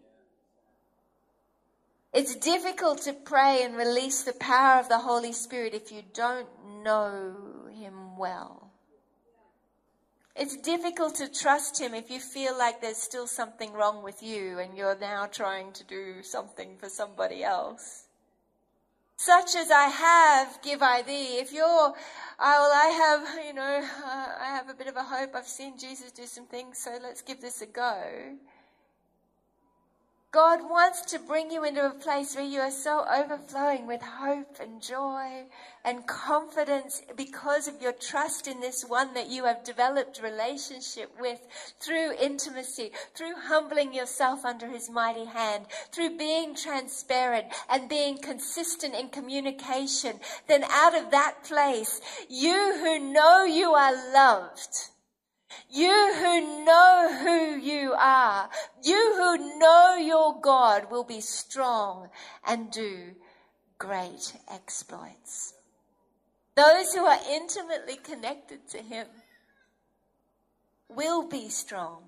It's 2.13 2.35
difficult 2.35 3.01
to 3.03 3.13
pray 3.13 3.61
and 3.63 3.75
release 3.75 4.23
the 4.23 4.33
power 4.33 4.79
of 4.79 4.89
the 4.89 4.99
Holy 4.99 5.33
Spirit 5.33 5.73
if 5.73 5.91
you 5.91 6.01
don't 6.13 6.47
know 6.83 7.35
Him 7.71 8.17
well. 8.17 8.65
It's 10.35 10.57
difficult 10.57 11.15
to 11.15 11.31
trust 11.31 11.79
him 11.79 11.93
if 11.93 12.09
you 12.11 12.19
feel 12.19 12.57
like 12.57 12.81
there's 12.81 12.97
still 12.97 13.25
something 13.25 13.71
wrong 13.71 14.03
with 14.03 14.21
you 14.21 14.59
and 14.59 14.77
you're 14.77 14.97
now 14.99 15.27
trying 15.27 15.71
to 15.71 15.83
do 15.85 16.23
something 16.23 16.75
for 16.77 16.89
somebody 16.89 17.41
else. 17.41 18.04
Such 19.17 19.55
as 19.55 19.71
I 19.71 19.85
have, 19.85 20.61
give 20.61 20.81
I 20.81 21.01
thee. 21.01 21.37
If 21.39 21.53
you're, 21.53 21.65
oh, 21.67 21.93
well, 22.39 22.71
I 22.73 22.87
have, 22.87 23.45
you 23.45 23.53
know, 23.53 23.81
uh, 24.05 24.27
I 24.41 24.47
have 24.47 24.69
a 24.69 24.73
bit 24.73 24.87
of 24.87 24.97
a 24.97 25.03
hope. 25.03 25.35
I've 25.35 25.47
seen 25.47 25.77
Jesus 25.77 26.11
do 26.11 26.25
some 26.25 26.45
things, 26.45 26.77
so 26.77 26.97
let's 27.01 27.21
give 27.21 27.41
this 27.41 27.61
a 27.61 27.65
go. 27.65 28.37
God 30.35 30.69
wants 30.69 31.01
to 31.13 31.19
bring 31.19 31.49
you 31.49 31.63
into 31.63 31.85
a 31.85 31.91
place 31.91 32.35
where 32.35 32.43
you 32.43 32.59
are 32.59 32.69
so 32.69 33.05
overflowing 33.09 33.87
with 33.87 34.01
hope 34.01 34.57
and 34.59 34.81
joy 34.81 35.45
and 35.85 36.05
confidence 36.05 37.01
because 37.15 37.69
of 37.69 37.81
your 37.81 37.93
trust 37.93 38.45
in 38.45 38.59
this 38.59 38.83
one 38.83 39.13
that 39.13 39.29
you 39.29 39.45
have 39.45 39.63
developed 39.63 40.21
relationship 40.21 41.09
with 41.21 41.39
through 41.79 42.11
intimacy, 42.21 42.91
through 43.13 43.35
humbling 43.47 43.93
yourself 43.93 44.43
under 44.43 44.67
his 44.67 44.89
mighty 44.89 45.23
hand, 45.23 45.67
through 45.93 46.17
being 46.17 46.53
transparent 46.53 47.45
and 47.69 47.87
being 47.87 48.17
consistent 48.17 48.93
in 48.93 49.07
communication. 49.07 50.19
Then 50.49 50.65
out 50.65 50.97
of 51.01 51.11
that 51.11 51.45
place, 51.45 52.01
you 52.27 52.75
who 52.81 53.13
know 53.13 53.45
you 53.45 53.71
are 53.71 54.13
loved, 54.13 54.89
You 55.69 56.13
who 56.15 56.65
know 56.65 57.17
who 57.21 57.57
you 57.57 57.93
are, 57.97 58.49
you 58.83 59.13
who 59.15 59.59
know 59.59 59.95
your 59.95 60.39
God 60.41 60.89
will 60.89 61.03
be 61.03 61.21
strong 61.21 62.09
and 62.45 62.71
do 62.71 63.15
great 63.77 64.35
exploits. 64.51 65.53
Those 66.55 66.93
who 66.93 67.05
are 67.05 67.19
intimately 67.29 67.97
connected 67.97 68.67
to 68.69 68.77
Him 68.77 69.07
will 70.89 71.27
be 71.27 71.49
strong 71.49 72.03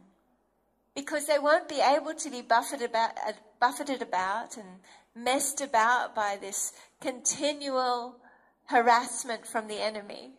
because 0.96 1.26
they 1.26 1.38
won't 1.38 1.70
be 1.70 1.82
able 1.82 2.14
to 2.14 2.30
be 2.30 2.42
buffeted 2.42 2.90
about, 2.90 3.12
uh, 3.28 3.34
buffeted 3.60 4.02
about 4.02 4.58
and 4.58 4.80
messed 5.16 5.62
about 5.62 6.16
by 6.16 6.38
this 6.40 6.74
continual 7.02 8.16
harassment 8.66 9.46
from 9.46 9.68
the 9.68 9.82
enemy. 9.82 10.32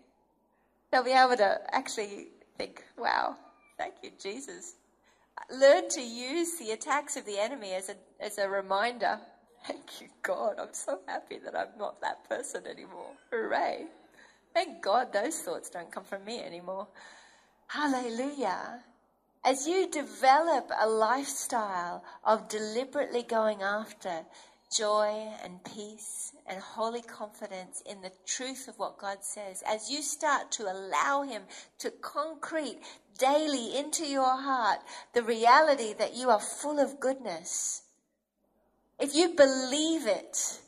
They'll 0.90 1.04
be 1.04 1.12
able 1.12 1.36
to 1.36 1.60
actually 1.70 2.28
think, 2.58 2.84
wow, 2.98 3.36
thank 3.78 3.94
you, 4.02 4.10
Jesus. 4.20 4.74
Learn 5.50 5.88
to 5.90 6.02
use 6.02 6.58
the 6.58 6.72
attacks 6.72 7.16
of 7.16 7.24
the 7.24 7.38
enemy 7.38 7.72
as 7.72 7.88
a, 7.88 7.94
as 8.20 8.38
a 8.38 8.48
reminder. 8.48 9.20
Thank 9.66 10.00
you, 10.00 10.08
God. 10.22 10.56
I'm 10.58 10.72
so 10.74 10.98
happy 11.06 11.38
that 11.44 11.56
I'm 11.56 11.78
not 11.78 12.00
that 12.00 12.28
person 12.28 12.66
anymore. 12.66 13.12
Hooray. 13.30 13.86
Thank 14.52 14.82
God 14.82 15.12
those 15.12 15.38
thoughts 15.38 15.70
don't 15.70 15.90
come 15.92 16.04
from 16.04 16.24
me 16.24 16.42
anymore. 16.42 16.88
Hallelujah. 17.68 18.80
As 19.44 19.68
you 19.68 19.88
develop 19.88 20.70
a 20.80 20.88
lifestyle 20.88 22.02
of 22.24 22.48
deliberately 22.48 23.22
going 23.22 23.62
after 23.62 24.24
joy 24.76 25.28
and 25.44 25.62
peace 25.64 26.32
and 26.48 26.60
holy 26.60 27.02
confidence 27.02 27.82
in 27.84 28.00
the 28.00 28.12
truth 28.26 28.68
of 28.68 28.78
what 28.78 28.98
God 28.98 29.18
says, 29.22 29.62
as 29.66 29.90
you 29.90 30.02
start 30.02 30.50
to 30.52 30.64
allow 30.64 31.22
Him 31.22 31.42
to 31.78 31.90
concrete 31.90 32.80
daily 33.18 33.76
into 33.76 34.04
your 34.06 34.40
heart 34.40 34.78
the 35.12 35.22
reality 35.22 35.92
that 35.92 36.14
you 36.14 36.30
are 36.30 36.40
full 36.40 36.78
of 36.78 37.00
goodness, 37.00 37.82
if 38.98 39.14
you 39.14 39.34
believe 39.34 40.06
it, 40.06 40.60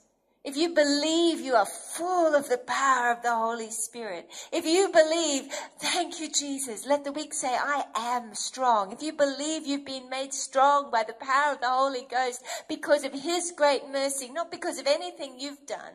if 0.43 0.57
you 0.57 0.71
believe 0.71 1.41
you 1.41 1.55
are 1.55 1.67
full 1.67 2.35
of 2.35 2.49
the 2.49 2.59
power 2.59 3.13
of 3.13 3.23
the 3.23 3.35
Holy 3.35 3.71
Spirit, 3.71 4.29
if 4.53 4.65
you 4.65 4.91
believe, 4.91 5.53
thank 5.79 6.19
you, 6.19 6.31
Jesus, 6.31 6.87
let 6.87 7.05
the 7.05 7.13
weak 7.13 7.35
say, 7.35 7.55
I 7.55 7.85
am 7.95 8.35
strong. 8.35 8.91
If 8.93 9.03
you 9.03 9.13
believe 9.13 9.67
you've 9.67 9.85
been 9.85 10.09
made 10.09 10.33
strong 10.33 10.91
by 10.91 11.03
the 11.03 11.13
power 11.13 11.53
of 11.53 11.61
the 11.61 11.69
Holy 11.69 12.07
Ghost 12.11 12.43
because 12.69 13.05
of 13.05 13.13
His 13.13 13.53
great 13.55 13.89
mercy, 13.91 14.31
not 14.31 14.51
because 14.51 14.79
of 14.79 14.87
anything 14.87 15.39
you've 15.39 15.67
done, 15.67 15.93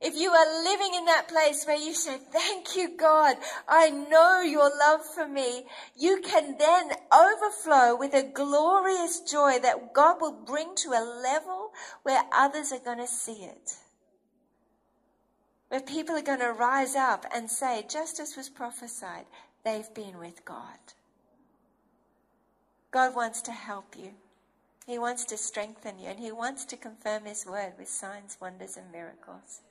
if 0.00 0.14
you 0.14 0.30
are 0.30 0.62
living 0.62 0.94
in 0.94 1.06
that 1.06 1.28
place 1.28 1.64
where 1.64 1.78
you 1.78 1.94
say, 1.94 2.18
Thank 2.18 2.76
you, 2.76 2.96
God, 2.96 3.36
I 3.66 3.90
know 3.90 4.42
your 4.42 4.70
love 4.78 5.00
for 5.14 5.26
me, 5.26 5.64
you 5.96 6.20
can 6.20 6.58
then 6.58 6.90
overflow 7.12 7.96
with 7.96 8.12
a 8.12 8.22
glorious 8.22 9.20
joy 9.20 9.58
that 9.62 9.94
God 9.94 10.20
will 10.20 10.44
bring 10.44 10.74
to 10.76 10.90
a 10.90 11.20
level 11.22 11.70
where 12.02 12.22
others 12.32 12.72
are 12.72 12.78
going 12.78 12.98
to 12.98 13.06
see 13.06 13.44
it. 13.44 13.76
Where 15.68 15.80
people 15.80 16.14
are 16.14 16.22
going 16.22 16.40
to 16.40 16.52
rise 16.52 16.94
up 16.94 17.24
and 17.34 17.50
say, 17.50 17.84
just 17.88 18.20
as 18.20 18.36
was 18.36 18.48
prophesied, 18.48 19.24
they've 19.64 19.92
been 19.94 20.18
with 20.18 20.44
God. 20.44 20.78
God 22.90 23.16
wants 23.16 23.42
to 23.42 23.52
help 23.52 23.96
you. 23.98 24.12
He 24.86 24.98
wants 24.98 25.24
to 25.26 25.36
strengthen 25.36 25.98
you 25.98 26.06
and 26.08 26.20
He 26.20 26.30
wants 26.30 26.64
to 26.66 26.76
confirm 26.76 27.24
His 27.24 27.44
word 27.44 27.72
with 27.78 27.88
signs, 27.88 28.36
wonders, 28.40 28.76
and 28.76 28.92
miracles. 28.92 29.62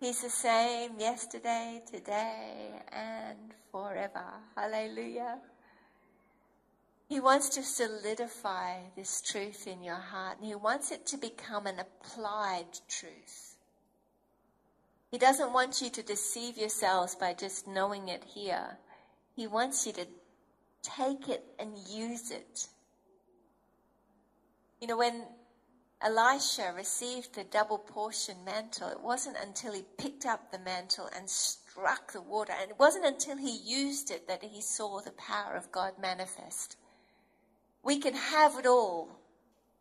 He's 0.00 0.22
the 0.22 0.30
same 0.30 0.98
yesterday, 0.98 1.82
today, 1.84 2.70
and 2.90 3.52
forever. 3.70 4.24
Hallelujah. 4.56 5.36
He 7.06 7.20
wants 7.20 7.50
to 7.50 7.62
solidify 7.62 8.78
this 8.96 9.20
truth 9.20 9.66
in 9.66 9.82
your 9.82 9.96
heart, 9.96 10.38
and 10.38 10.46
He 10.46 10.54
wants 10.54 10.90
it 10.90 11.04
to 11.08 11.18
become 11.18 11.66
an 11.66 11.78
applied 11.78 12.78
truth. 12.88 13.56
He 15.10 15.18
doesn't 15.18 15.52
want 15.52 15.82
you 15.82 15.90
to 15.90 16.02
deceive 16.02 16.56
yourselves 16.56 17.14
by 17.14 17.34
just 17.34 17.68
knowing 17.68 18.08
it 18.08 18.24
here. 18.24 18.78
He 19.36 19.46
wants 19.46 19.86
you 19.86 19.92
to 19.92 20.06
take 20.82 21.28
it 21.28 21.44
and 21.58 21.76
use 21.76 22.30
it. 22.30 22.68
You 24.80 24.86
know, 24.86 24.96
when 24.96 25.24
Elisha 26.02 26.72
received 26.74 27.34
the 27.34 27.44
double 27.44 27.76
portion 27.76 28.42
mantle, 28.44 28.88
it 28.88 29.00
wasn't 29.00 29.36
until 29.42 29.74
he 29.74 29.84
picked 29.98 30.24
up 30.24 30.50
the 30.50 30.58
mantle 30.58 31.10
and 31.14 31.28
struck 31.28 32.12
the 32.12 32.22
water, 32.22 32.54
and 32.58 32.70
it 32.70 32.78
wasn't 32.78 33.04
until 33.04 33.36
he 33.36 33.58
used 33.58 34.10
it 34.10 34.26
that 34.26 34.42
he 34.42 34.62
saw 34.62 35.00
the 35.00 35.12
power 35.12 35.54
of 35.54 35.70
God 35.70 35.92
manifest. 36.00 36.76
We 37.82 37.98
can 37.98 38.14
have 38.14 38.58
it 38.58 38.66
all, 38.66 39.10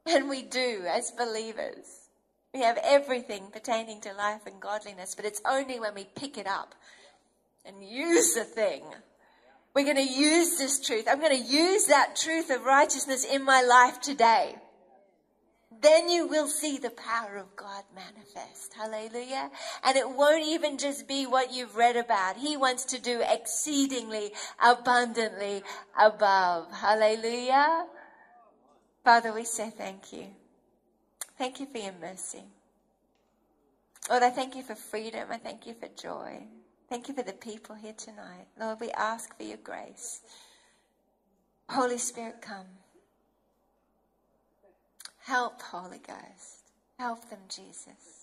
and 0.05 0.27
we 0.27 0.41
do 0.41 0.83
as 0.89 1.11
believers. 1.11 2.09
We 2.53 2.61
have 2.63 2.79
everything 2.83 3.51
pertaining 3.51 4.01
to 4.01 4.13
life 4.13 4.45
and 4.45 4.59
godliness, 4.59 5.15
but 5.15 5.25
it's 5.25 5.41
only 5.45 5.79
when 5.79 5.95
we 5.95 6.03
pick 6.03 6.37
it 6.37 6.47
up 6.47 6.75
and 7.63 7.81
use 7.81 8.33
the 8.33 8.43
thing. 8.43 8.83
We're 9.73 9.85
going 9.85 9.95
to 9.95 10.13
use 10.13 10.57
this 10.57 10.85
truth. 10.85 11.07
I'm 11.09 11.21
going 11.21 11.37
to 11.37 11.49
use 11.49 11.85
that 11.85 12.17
truth 12.17 12.49
of 12.49 12.65
righteousness 12.65 13.23
in 13.23 13.43
my 13.43 13.61
life 13.61 14.01
today 14.01 14.55
then 15.81 16.09
you 16.09 16.27
will 16.27 16.47
see 16.47 16.77
the 16.77 16.89
power 16.89 17.37
of 17.37 17.55
God 17.55 17.83
manifest. 17.95 18.73
Hallelujah. 18.73 19.49
And 19.83 19.97
it 19.97 20.09
won't 20.09 20.45
even 20.45 20.77
just 20.77 21.07
be 21.07 21.25
what 21.25 21.53
you've 21.53 21.75
read 21.75 21.95
about. 21.95 22.37
He 22.37 22.57
wants 22.57 22.85
to 22.85 22.99
do 22.99 23.21
exceedingly 23.21 24.31
abundantly 24.61 25.63
above. 25.97 26.71
Hallelujah. 26.73 27.85
Father, 29.03 29.33
we 29.33 29.45
say 29.45 29.69
thank 29.69 30.11
you. 30.11 30.27
Thank 31.37 31.59
you 31.59 31.65
for 31.65 31.77
your 31.77 31.93
mercy. 32.01 32.43
Lord, 34.09 34.23
I 34.23 34.29
thank 34.29 34.55
you 34.55 34.63
for 34.63 34.75
freedom. 34.75 35.29
I 35.31 35.37
thank 35.37 35.65
you 35.65 35.73
for 35.73 35.87
joy. 35.87 36.43
Thank 36.89 37.07
you 37.07 37.13
for 37.13 37.23
the 37.23 37.33
people 37.33 37.75
here 37.75 37.93
tonight. 37.93 38.47
Lord, 38.59 38.79
we 38.81 38.91
ask 38.91 39.37
for 39.37 39.43
your 39.43 39.57
grace. 39.57 40.21
Holy 41.69 41.99
Spirit, 41.99 42.41
come. 42.41 42.78
Help, 45.29 45.61
Holy 45.61 45.99
Ghost. 45.99 46.71
Help 46.97 47.29
them, 47.29 47.37
Jesus. 47.49 48.18